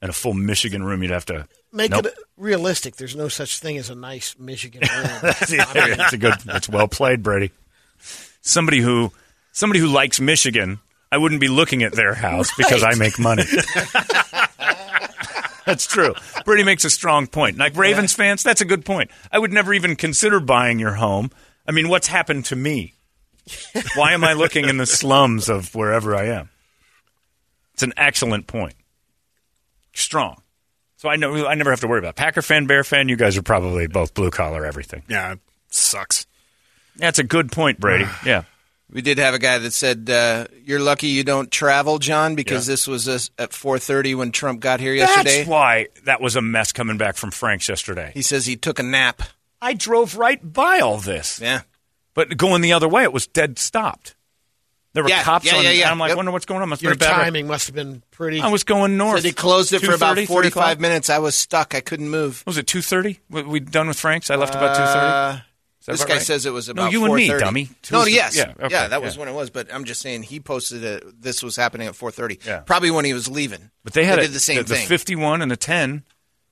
And 0.00 0.08
a 0.10 0.12
full 0.12 0.34
Michigan 0.34 0.82
room, 0.82 1.02
you'd 1.02 1.12
have 1.12 1.26
to 1.26 1.46
Make 1.72 1.90
Nope. 1.92 2.06
it 2.06 2.14
realistic. 2.36 2.96
There's 2.96 3.14
no 3.16 3.28
such 3.28 3.60
thing 3.60 3.78
as 3.78 3.88
a 3.88 3.94
nice 3.94 4.36
Michigan 4.38 4.82
room. 4.82 5.06
That's 5.22 6.12
a 6.12 6.18
good. 6.18 6.34
That's 6.44 6.68
well 6.68 6.88
played, 6.88 7.22
Brady. 7.22 7.50
Somebody 8.42 8.80
who, 8.80 9.12
somebody 9.52 9.78
who 9.80 9.86
likes 9.86 10.20
Michigan, 10.20 10.80
I 11.12 11.18
wouldn't 11.18 11.42
be 11.42 11.48
looking 11.48 11.82
at 11.82 11.92
their 11.92 12.14
house 12.14 12.50
because 12.56 12.82
I 12.82 12.94
make 12.94 13.18
money. 13.18 13.44
that's 15.66 15.86
true. 15.86 16.14
Brady 16.46 16.64
makes 16.64 16.86
a 16.86 16.90
strong 16.90 17.26
point. 17.26 17.58
Like 17.58 17.76
Ravens 17.76 18.14
fans, 18.14 18.42
that's 18.42 18.62
a 18.62 18.64
good 18.64 18.86
point. 18.86 19.10
I 19.30 19.38
would 19.38 19.52
never 19.52 19.74
even 19.74 19.94
consider 19.94 20.40
buying 20.40 20.78
your 20.78 20.94
home. 20.94 21.30
I 21.68 21.72
mean, 21.72 21.90
what's 21.90 22.08
happened 22.08 22.46
to 22.46 22.56
me? 22.56 22.94
Why 23.94 24.14
am 24.14 24.24
I 24.24 24.32
looking 24.32 24.68
in 24.68 24.78
the 24.78 24.86
slums 24.86 25.50
of 25.50 25.74
wherever 25.74 26.16
I 26.16 26.28
am? 26.28 26.48
It's 27.74 27.82
an 27.82 27.92
excellent 27.96 28.46
point. 28.46 28.74
Strong. 29.92 30.40
So 30.96 31.10
I 31.10 31.16
know 31.16 31.46
I 31.46 31.56
never 31.56 31.70
have 31.70 31.80
to 31.80 31.88
worry 31.88 31.98
about 31.98 32.10
it. 32.10 32.16
Packer 32.16 32.40
fan, 32.40 32.66
Bear 32.66 32.84
fan. 32.84 33.08
You 33.08 33.16
guys 33.16 33.36
are 33.36 33.42
probably 33.42 33.86
both 33.86 34.14
blue 34.14 34.30
collar 34.30 34.64
everything. 34.64 35.02
Yeah, 35.08 35.32
it 35.32 35.40
sucks. 35.68 36.26
That's 36.96 37.18
a 37.18 37.24
good 37.24 37.52
point, 37.52 37.80
Brady. 37.80 38.06
Yeah. 38.24 38.44
We 38.92 39.00
did 39.00 39.18
have 39.18 39.32
a 39.32 39.38
guy 39.38 39.56
that 39.58 39.72
said, 39.72 40.10
uh, 40.10 40.46
"You're 40.64 40.78
lucky 40.78 41.06
you 41.08 41.24
don't 41.24 41.50
travel, 41.50 41.98
John, 41.98 42.34
because 42.34 42.68
Yeah. 42.68 42.72
this 42.74 42.86
was 42.86 43.08
at 43.08 43.52
4:30 43.54 44.14
when 44.14 44.32
Trump 44.32 44.60
got 44.60 44.80
here 44.80 44.92
yesterday." 44.92 45.38
That's 45.38 45.48
why 45.48 45.86
that 46.04 46.20
was 46.20 46.36
a 46.36 46.42
mess 46.42 46.72
coming 46.72 46.98
back 46.98 47.16
from 47.16 47.30
Frank's 47.30 47.68
yesterday. 47.68 48.10
He 48.14 48.20
says 48.22 48.44
he 48.46 48.56
took 48.56 48.78
a 48.78 48.82
nap. 48.82 49.22
I 49.62 49.72
drove 49.74 50.16
right 50.16 50.40
by 50.52 50.80
all 50.80 50.98
this. 50.98 51.38
Yeah. 51.40 51.62
But 52.14 52.36
going 52.36 52.60
the 52.60 52.74
other 52.74 52.88
way, 52.88 53.02
it 53.04 53.12
was 53.12 53.26
dead 53.26 53.58
stopped. 53.58 54.14
There 54.92 55.02
were 55.02 55.08
Yeah, 55.08 55.22
cops 55.22 55.46
yeah, 55.46 55.56
on. 55.56 55.64
yeah, 55.64 55.70
yeah. 55.70 55.90
I'm 55.90 55.98
like, 55.98 56.08
Yep. 56.10 56.16
wonder 56.18 56.32
what's 56.32 56.44
going 56.44 56.60
on. 56.60 56.68
Must 56.68 56.82
Your 56.82 56.94
timing 56.94 57.46
must 57.46 57.68
have 57.68 57.74
been 57.74 58.02
pretty. 58.10 58.42
I 58.42 58.48
was 58.48 58.62
going 58.62 58.98
north. 58.98 59.20
Said 59.22 59.24
he 59.26 59.32
closed 59.32 59.72
it 59.72 59.78
for 59.80 59.94
about 59.94 60.18
45 60.18 60.80
minutes. 60.80 61.08
I 61.08 61.16
was 61.18 61.34
stuck. 61.34 61.74
I 61.74 61.80
couldn't 61.80 62.10
move. 62.10 62.42
Was 62.46 62.58
it 62.58 62.66
two 62.66 62.82
thirty? 62.82 63.20
We 63.30 63.58
done 63.60 63.88
with 63.88 63.98
Frank's? 63.98 64.28
I 64.30 64.34
left 64.34 64.54
about 64.54 64.76
two 64.76 64.84
thirty. 64.84 64.98
Uh, 64.98 65.32
that 65.32 65.42
this 65.86 66.04
guy 66.04 66.14
right? 66.14 66.22
says 66.22 66.46
it 66.46 66.52
was 66.52 66.68
about. 66.68 66.84
No, 66.84 66.90
you 66.90 67.04
and 67.04 67.14
me, 67.14 67.28
4:30. 67.28 67.40
dummy. 67.40 67.70
No, 67.90 68.04
yes, 68.04 68.36
yeah, 68.36 68.52
yeah, 68.56 68.66
okay, 68.66 68.88
that 68.88 69.02
was 69.02 69.16
yeah. 69.16 69.20
when 69.20 69.28
it 69.28 69.34
was. 69.34 69.50
But 69.50 69.74
I'm 69.74 69.84
just 69.84 70.00
saying 70.00 70.22
he 70.22 70.38
posted 70.38 70.84
it. 70.84 71.20
This 71.20 71.42
was 71.42 71.56
happening 71.56 71.88
at 71.88 71.94
4:30. 71.94 72.46
Yeah. 72.46 72.60
probably 72.60 72.90
when 72.92 73.04
he 73.04 73.14
was 73.14 73.28
leaving. 73.28 73.70
But 73.82 73.94
they 73.94 74.04
had 74.04 74.16
did 74.16 74.26
a- 74.26 74.32
the 74.32 74.38
same 74.38 74.58
the, 74.58 74.64
thing. 74.64 74.82
The 74.82 74.86
51 74.86 75.42
and 75.42 75.50
the 75.50 75.56
10. 75.56 76.04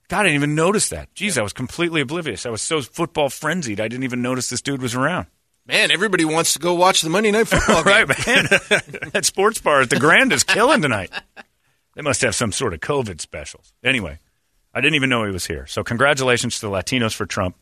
God, 0.09 0.19
I 0.19 0.23
didn't 0.23 0.35
even 0.35 0.55
notice 0.55 0.89
that. 0.89 1.13
Jeez, 1.15 1.37
I 1.37 1.41
was 1.41 1.53
completely 1.53 2.01
oblivious. 2.01 2.45
I 2.45 2.49
was 2.49 2.61
so 2.61 2.81
football 2.81 3.29
frenzied, 3.29 3.79
I 3.79 3.87
didn't 3.87 4.03
even 4.03 4.21
notice 4.21 4.49
this 4.49 4.61
dude 4.61 4.81
was 4.81 4.93
around. 4.93 5.27
Man, 5.65 5.89
everybody 5.89 6.25
wants 6.25 6.51
to 6.53 6.59
go 6.59 6.73
watch 6.73 7.01
the 7.01 7.09
Monday 7.09 7.31
Night 7.31 7.47
Football 7.47 7.83
right, 7.85 8.05
man. 8.07 8.45
that 9.13 9.23
sports 9.23 9.61
bar 9.61 9.79
at 9.79 9.89
the 9.89 9.99
Grand 9.99 10.33
is 10.33 10.43
killing 10.43 10.81
tonight. 10.81 11.11
They 11.95 12.01
must 12.01 12.21
have 12.23 12.35
some 12.35 12.51
sort 12.51 12.73
of 12.73 12.81
COVID 12.81 13.21
specials. 13.21 13.71
Anyway, 13.83 14.19
I 14.73 14.81
didn't 14.81 14.95
even 14.95 15.09
know 15.09 15.23
he 15.23 15.31
was 15.31 15.45
here. 15.45 15.65
So 15.67 15.83
congratulations 15.83 16.59
to 16.59 16.67
the 16.67 16.71
Latinos 16.71 17.13
for 17.13 17.25
Trump. 17.25 17.55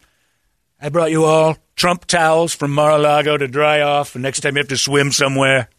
I 0.81 0.89
brought 0.89 1.11
you 1.11 1.25
all 1.25 1.57
Trump 1.75 2.05
towels 2.05 2.53
from 2.53 2.71
Mar-a-Lago 2.71 3.37
to 3.37 3.47
dry 3.47 3.81
off, 3.81 4.15
and 4.15 4.21
next 4.21 4.41
time 4.41 4.55
you 4.55 4.61
have 4.61 4.69
to 4.69 4.77
swim 4.77 5.11
somewhere, 5.11 5.69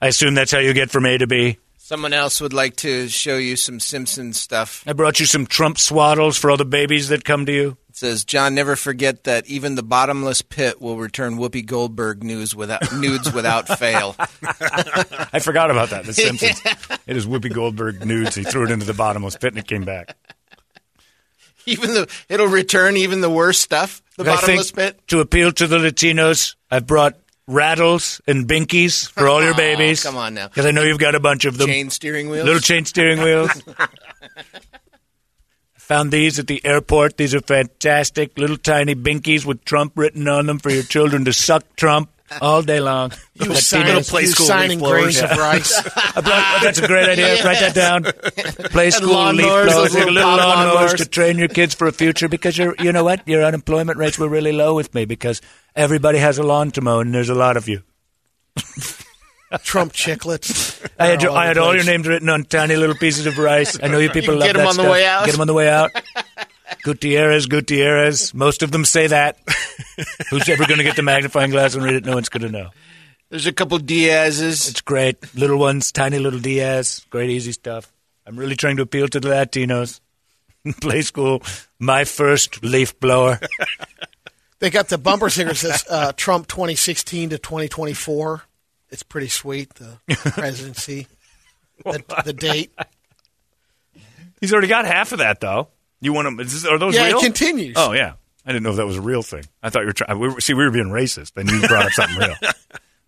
I 0.00 0.08
assume 0.08 0.34
that's 0.34 0.50
how 0.50 0.58
you 0.58 0.72
get 0.72 0.90
from 0.90 1.06
A 1.06 1.16
to 1.18 1.26
B. 1.26 1.58
Someone 1.76 2.12
else 2.12 2.40
would 2.40 2.52
like 2.52 2.76
to 2.76 3.08
show 3.08 3.36
you 3.36 3.54
some 3.54 3.78
Simpsons 3.78 4.40
stuff. 4.40 4.82
I 4.86 4.94
brought 4.94 5.20
you 5.20 5.26
some 5.26 5.46
Trump 5.46 5.76
swaddles 5.76 6.38
for 6.38 6.50
all 6.50 6.56
the 6.56 6.64
babies 6.64 7.08
that 7.08 7.24
come 7.24 7.44
to 7.46 7.52
you. 7.52 7.76
It 7.88 7.96
says, 7.96 8.24
John, 8.24 8.54
never 8.54 8.76
forget 8.76 9.24
that 9.24 9.46
even 9.46 9.74
the 9.74 9.82
bottomless 9.82 10.42
pit 10.42 10.80
will 10.80 10.96
return 10.96 11.36
Whoopi 11.36 11.66
Goldberg 11.66 12.24
news 12.24 12.54
without 12.56 12.92
nudes 12.94 13.32
without 13.32 13.68
fail. 13.78 14.16
I 14.18 15.40
forgot 15.40 15.70
about 15.70 15.90
that. 15.90 16.04
The 16.06 16.14
Simpsons. 16.14 16.60
It 17.06 17.16
is 17.16 17.26
Whoopi 17.26 17.52
Goldberg 17.52 18.06
nudes. 18.06 18.36
He 18.36 18.44
threw 18.44 18.64
it 18.64 18.70
into 18.70 18.86
the 18.86 18.94
bottomless 18.94 19.36
pit 19.36 19.52
and 19.52 19.58
it 19.58 19.66
came 19.66 19.84
back. 19.84 20.16
Even 21.66 21.94
the 21.94 22.10
it'll 22.28 22.46
return 22.46 22.96
even 22.96 23.20
the 23.20 23.30
worst 23.30 23.60
stuff. 23.60 24.02
The 24.22 24.30
I 24.30 24.34
bottomless 24.36 24.70
think 24.70 24.96
pit. 24.96 25.08
to 25.08 25.20
appeal 25.20 25.52
to 25.52 25.66
the 25.66 25.78
Latinos, 25.78 26.54
I've 26.70 26.86
brought 26.86 27.16
rattles 27.46 28.20
and 28.26 28.46
binkies 28.46 29.10
for 29.10 29.28
all 29.28 29.42
your 29.42 29.50
Aw, 29.52 29.54
oh, 29.56 29.56
babies. 29.56 30.02
come 30.02 30.16
on 30.16 30.34
now. 30.34 30.48
because 30.48 30.64
I 30.66 30.70
know 30.70 30.82
you've 30.82 30.98
got 30.98 31.14
a 31.14 31.20
bunch 31.20 31.44
of 31.44 31.58
them. 31.58 31.68
Chain 31.68 31.90
steering 31.90 32.28
wheels. 32.30 32.44
Little 32.44 32.60
chain 32.60 32.84
steering 32.84 33.20
wheels. 33.24 33.50
I 33.78 33.88
found 35.78 36.12
these 36.12 36.38
at 36.38 36.46
the 36.46 36.64
airport. 36.64 37.16
These 37.16 37.34
are 37.34 37.40
fantastic. 37.40 38.38
Little 38.38 38.56
tiny 38.56 38.94
binkies 38.94 39.44
with 39.44 39.64
Trump 39.64 39.92
written 39.96 40.28
on 40.28 40.46
them 40.46 40.58
for 40.58 40.70
your 40.70 40.82
children 40.84 41.24
to 41.26 41.32
suck 41.32 41.64
Trump 41.76 42.10
all 42.40 42.62
day 42.62 42.80
long. 42.80 43.12
you 43.34 43.54
signing, 43.54 44.02
play 44.04 44.22
you 44.22 44.26
school 44.28 44.46
signing 44.46 44.78
grains 44.78 45.20
of 45.20 45.30
rice. 45.30 45.82
Brought- 46.12 46.62
that's 46.62 46.78
a 46.78 46.86
great 46.86 47.08
idea. 47.08 47.44
Write 47.44 47.60
that 47.60 47.74
down. 47.74 48.04
Play 48.72 48.90
school 48.90 49.14
lawnmowers, 49.14 49.36
leaf 49.36 49.46
blowers, 49.46 49.94
little 49.94 50.12
little 50.12 50.30
lawnmowers 50.38 50.96
to 50.96 51.06
train 51.06 51.38
your 51.38 51.48
kids 51.48 51.74
for 51.74 51.86
a 51.86 51.92
future. 51.92 52.28
Because 52.28 52.56
you're, 52.56 52.74
you 52.78 52.92
know 52.92 53.04
what, 53.04 53.26
your 53.26 53.42
unemployment 53.44 53.98
rates 53.98 54.18
were 54.18 54.28
really 54.28 54.52
low 54.52 54.74
with 54.74 54.94
me 54.94 55.04
because 55.04 55.40
everybody 55.76 56.18
has 56.18 56.38
a 56.38 56.42
lawn 56.42 56.70
to 56.72 56.80
mow 56.80 57.00
and 57.00 57.14
there's 57.14 57.28
a 57.28 57.34
lot 57.34 57.56
of 57.56 57.68
you. 57.68 57.82
Trump 59.62 59.92
chicklets. 59.92 60.80
I 60.98 61.08
had, 61.08 61.22
your, 61.22 61.32
I 61.32 61.46
had 61.46 61.58
all 61.58 61.74
your 61.74 61.84
names 61.84 62.06
written 62.08 62.28
on 62.30 62.44
tiny 62.44 62.76
little 62.76 62.96
pieces 62.96 63.26
of 63.26 63.36
rice. 63.38 63.78
I 63.82 63.88
know 63.88 63.98
you 63.98 64.08
people 64.08 64.34
You 64.34 64.40
love 64.40 64.48
get 64.48 64.56
that 64.56 64.58
them 64.60 64.68
on 64.68 64.76
the 64.84 64.90
way 64.90 65.04
out? 65.04 65.26
Get 65.26 65.32
them 65.32 65.40
on 65.42 65.46
the 65.46 65.54
way 65.54 65.68
out. 65.68 65.90
Gutierrez, 66.82 67.46
Gutierrez. 67.46 68.32
Most 68.32 68.62
of 68.62 68.70
them 68.70 68.84
say 68.84 69.08
that. 69.08 69.38
Who's 70.30 70.48
ever 70.48 70.66
going 70.66 70.78
to 70.78 70.84
get 70.84 70.96
the 70.96 71.02
magnifying 71.02 71.50
glass 71.50 71.74
and 71.74 71.84
read 71.84 71.94
it? 71.94 72.04
No 72.04 72.14
one's 72.14 72.28
going 72.28 72.42
to 72.42 72.50
know. 72.50 72.70
There's 73.30 73.46
a 73.46 73.52
couple 73.52 73.78
Diaz's. 73.78 74.68
It's 74.68 74.80
great. 74.80 75.34
Little 75.34 75.58
ones, 75.58 75.92
tiny 75.92 76.18
little 76.18 76.40
Diaz. 76.40 77.06
Great, 77.10 77.30
easy 77.30 77.52
stuff. 77.52 77.92
I'm 78.26 78.36
really 78.38 78.56
trying 78.56 78.76
to 78.76 78.82
appeal 78.82 79.08
to 79.08 79.20
the 79.20 79.28
Latinos. 79.28 80.00
Play 80.80 81.02
school, 81.02 81.42
my 81.78 82.04
first 82.04 82.62
leaf 82.62 82.98
blower. 83.00 83.40
They 84.62 84.70
got 84.70 84.86
the 84.86 84.96
bumper 84.96 85.28
sticker 85.28 85.48
that 85.48 85.56
says 85.56 85.84
uh, 85.90 86.12
Trump 86.12 86.46
2016 86.46 87.30
to 87.30 87.38
2024. 87.38 88.42
It's 88.90 89.02
pretty 89.02 89.26
sweet. 89.26 89.74
The 89.74 89.98
presidency, 90.08 91.08
the, 91.84 92.04
the 92.24 92.32
date. 92.32 92.70
He's 94.40 94.52
already 94.52 94.68
got 94.68 94.84
half 94.84 95.10
of 95.10 95.18
that, 95.18 95.40
though. 95.40 95.66
You 96.00 96.12
want 96.12 96.38
to? 96.38 96.44
Is, 96.44 96.64
are 96.64 96.78
those 96.78 96.94
Yeah, 96.94 97.08
it 97.08 97.20
continues. 97.20 97.74
Oh 97.76 97.90
yeah, 97.90 98.12
I 98.44 98.52
didn't 98.52 98.64
know 98.64 98.70
if 98.70 98.76
that 98.76 98.86
was 98.86 98.96
a 98.96 99.02
real 99.02 99.22
thing. 99.22 99.44
I 99.62 99.70
thought 99.70 99.80
you 99.80 99.86
were 99.86 99.92
trying. 99.92 100.18
We 100.18 100.28
were, 100.28 100.40
see, 100.40 100.54
we 100.54 100.64
were 100.64 100.70
being 100.70 100.88
racist, 100.88 101.32
and 101.36 101.48
you 101.48 101.66
brought 101.68 101.86
up 101.86 101.92
something 101.92 102.18
real. 102.18 102.36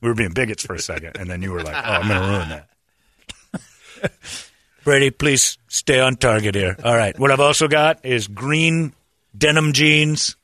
We 0.01 0.11
were 0.11 0.15
being 0.15 0.35
bigots 0.35 0.67
for 0.67 0.75
a 0.75 0.79
second, 0.79 1.17
and 1.17 1.31
then 1.31 1.41
you 1.41 1.51
were 1.51 1.63
like, 1.63 1.75
"Oh, 1.75 1.93
I'm 1.93 2.09
going 2.09 2.21
to 2.21 2.29
ruin 2.29 2.49
that." 2.51 4.13
Brady, 4.85 5.11
please 5.11 5.57
stay 5.69 5.99
on 5.99 6.17
target 6.17 6.55
here. 6.55 6.77
All 6.85 6.95
right. 6.95 7.19
What 7.19 7.31
I've 7.31 7.41
also 7.41 7.69
got 7.69 8.05
is 8.05 8.29
green 8.29 8.93
denim 9.35 9.73
jeans 9.73 10.37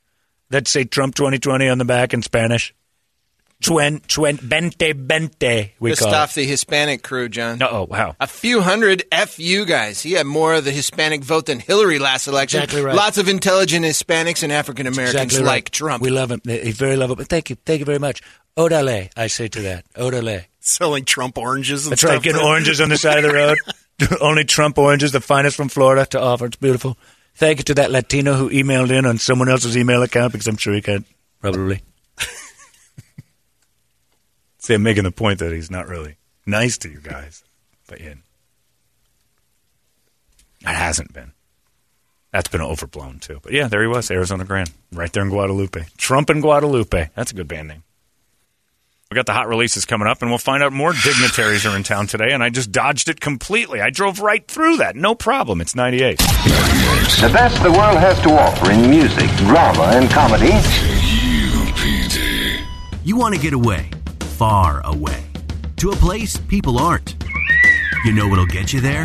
that 0.49 0.67
say 0.67 0.83
Trump 0.83 1.13
2020 1.13 1.69
on 1.69 1.77
the 1.77 1.85
back 1.85 2.15
in 2.15 2.23
Spanish. 2.23 2.73
Twen, 3.61 3.99
twen, 4.07 4.37
bente, 4.37 4.93
bente, 4.93 5.71
we 5.79 5.91
Just 5.91 6.01
call 6.01 6.13
off 6.15 6.31
it. 6.31 6.35
the 6.41 6.45
Hispanic 6.45 7.03
crew, 7.03 7.29
John. 7.29 7.61
Oh, 7.61 7.83
wow. 7.83 8.15
A 8.19 8.25
few 8.27 8.61
hundred 8.61 9.03
FU 9.27 9.65
guys. 9.65 10.01
He 10.01 10.13
had 10.13 10.25
more 10.25 10.55
of 10.55 10.65
the 10.65 10.71
Hispanic 10.71 11.23
vote 11.23 11.45
than 11.45 11.59
Hillary 11.59 11.99
last 11.99 12.27
election. 12.27 12.61
Exactly 12.61 12.81
right. 12.83 12.95
Lots 12.95 13.17
of 13.17 13.27
intelligent 13.29 13.85
Hispanics 13.85 14.41
and 14.43 14.51
African 14.51 14.87
Americans 14.87 15.15
Exactly 15.23 15.39
right. 15.45 15.55
like 15.55 15.69
Trump. 15.69 16.01
We 16.01 16.09
love 16.09 16.31
him. 16.31 16.41
He's 16.43 16.77
very 16.77 16.95
lovable. 16.95 17.23
Thank 17.23 17.49
you. 17.51 17.55
Thank 17.65 17.79
you 17.79 17.85
very 17.85 17.99
much. 17.99 18.21
Odale, 18.57 19.09
I 19.15 19.27
say 19.27 19.47
to 19.47 19.61
that. 19.61 19.85
Odale. 19.93 20.45
Selling 20.59 21.05
Trump 21.05 21.37
oranges 21.37 21.85
and 21.85 21.91
That's 21.91 22.01
stuff. 22.01 22.11
right. 22.13 22.21
Getting 22.23 22.41
oranges 22.41 22.81
on 22.81 22.89
the 22.89 22.97
side 22.97 23.23
of 23.23 23.31
the 23.31 23.33
road. 23.33 23.57
Only 24.21 24.43
Trump 24.45 24.77
oranges, 24.79 25.11
the 25.11 25.21
finest 25.21 25.55
from 25.55 25.69
Florida 25.69 26.05
to 26.07 26.19
offer. 26.19 26.47
It's 26.47 26.55
beautiful. 26.55 26.97
Thank 27.35 27.59
you 27.59 27.63
to 27.65 27.73
that 27.75 27.91
Latino 27.91 28.33
who 28.33 28.49
emailed 28.49 28.89
in 28.91 29.05
on 29.05 29.19
someone 29.19 29.47
else's 29.49 29.77
email 29.77 30.01
account 30.01 30.31
because 30.33 30.47
I'm 30.47 30.57
sure 30.57 30.73
he 30.73 30.81
can't. 30.81 31.05
Probably. 31.39 31.81
See, 34.61 34.75
I'm 34.75 34.83
making 34.83 35.03
the 35.03 35.11
point 35.11 35.39
that 35.39 35.51
he's 35.51 35.71
not 35.71 35.87
really 35.87 36.17
nice 36.45 36.77
to 36.79 36.89
you 36.89 36.99
guys. 36.99 37.43
But 37.87 37.99
yeah. 37.99 38.13
It 40.61 40.67
hasn't 40.67 41.11
been. 41.13 41.33
That's 42.31 42.47
been 42.47 42.61
overblown 42.61 43.17
too. 43.19 43.39
But 43.41 43.53
yeah, 43.53 43.67
there 43.67 43.81
he 43.81 43.87
was, 43.87 44.11
Arizona 44.11 44.45
Grand, 44.45 44.71
right 44.93 45.11
there 45.11 45.23
in 45.23 45.29
Guadalupe. 45.29 45.85
Trump 45.97 46.29
in 46.29 46.41
Guadalupe. 46.41 47.09
That's 47.15 47.31
a 47.31 47.35
good 47.35 47.47
band 47.47 47.69
name. 47.69 47.83
We 49.09 49.15
got 49.15 49.25
the 49.25 49.33
hot 49.33 49.49
releases 49.49 49.83
coming 49.83 50.07
up, 50.07 50.21
and 50.21 50.31
we'll 50.31 50.37
find 50.37 50.63
out 50.63 50.71
more 50.71 50.93
dignitaries 50.93 51.65
are 51.65 51.75
in 51.75 51.83
town 51.83 52.07
today. 52.07 52.31
And 52.31 52.41
I 52.41 52.49
just 52.49 52.71
dodged 52.71 53.09
it 53.09 53.19
completely. 53.19 53.81
I 53.81 53.89
drove 53.89 54.21
right 54.21 54.47
through 54.47 54.77
that, 54.77 54.95
no 54.95 55.15
problem. 55.15 55.59
It's 55.59 55.75
98. 55.75 56.19
The 56.19 57.29
best 57.33 57.61
the 57.61 57.71
world 57.71 57.97
has 57.97 58.17
to 58.21 58.29
offer 58.29 58.71
in 58.71 58.89
music, 58.89 59.29
drama, 59.37 59.91
and 59.95 60.09
comedy. 60.09 60.51
UPD. 61.51 62.63
You 63.03 63.17
want 63.17 63.35
to 63.35 63.41
get 63.41 63.51
away, 63.53 63.89
far 64.41 64.81
away, 64.85 65.23
to 65.77 65.91
a 65.91 65.95
place 65.97 66.35
people 66.35 66.79
aren't. 66.79 67.13
You 68.03 68.11
know 68.11 68.27
what'll 68.27 68.47
get 68.47 68.73
you 68.73 68.81
there? 68.81 69.03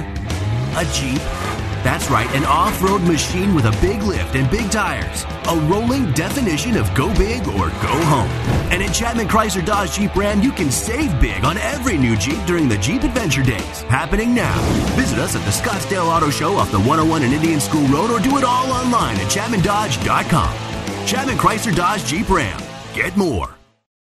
A 0.79 0.85
Jeep. 0.95 1.21
That's 1.85 2.09
right, 2.09 2.27
an 2.35 2.47
off 2.47 2.83
road 2.83 3.03
machine 3.03 3.55
with 3.55 3.67
a 3.67 3.79
big 3.83 4.03
lift 4.03 4.35
and 4.35 4.51
big 4.51 4.71
tires. 4.71 5.27
A 5.49 5.61
rolling 5.69 6.11
definition 6.13 6.79
of 6.79 6.89
go 6.95 7.15
big 7.19 7.47
or 7.49 7.69
go 7.69 7.97
home. 8.07 8.31
And 8.73 8.83
at 8.83 8.95
Chapman 8.95 9.29
Chrysler 9.29 9.63
Dodge 9.63 9.93
Jeep 9.93 10.17
Ram, 10.17 10.41
you 10.41 10.53
can 10.53 10.71
save 10.71 11.21
big 11.21 11.45
on 11.45 11.59
every 11.59 11.99
new 11.99 12.17
Jeep 12.17 12.43
during 12.47 12.67
the 12.67 12.79
Jeep 12.79 13.03
Adventure 13.03 13.43
Days. 13.43 13.83
Happening 13.83 14.35
now. 14.35 14.59
Visit 14.97 15.19
us 15.19 15.37
at 15.37 15.45
the 15.45 15.51
Scottsdale 15.51 16.07
Auto 16.07 16.31
Show 16.31 16.55
off 16.55 16.71
the 16.73 16.81
101 16.81 17.25
and 17.25 17.35
Indian 17.35 17.61
School 17.61 17.87
Road 17.89 18.11
or 18.11 18.21
do 18.21 18.39
it 18.39 18.45
all 18.45 18.73
online 18.73 19.17
at 19.17 19.31
ChapmanDodge.com. 19.31 21.07
Chapman 21.07 21.37
Chrysler 21.37 21.77
Dodge 21.77 22.07
Jeep 22.07 22.31
Ram. 22.31 22.59
Get 22.95 23.19
more. 23.19 23.56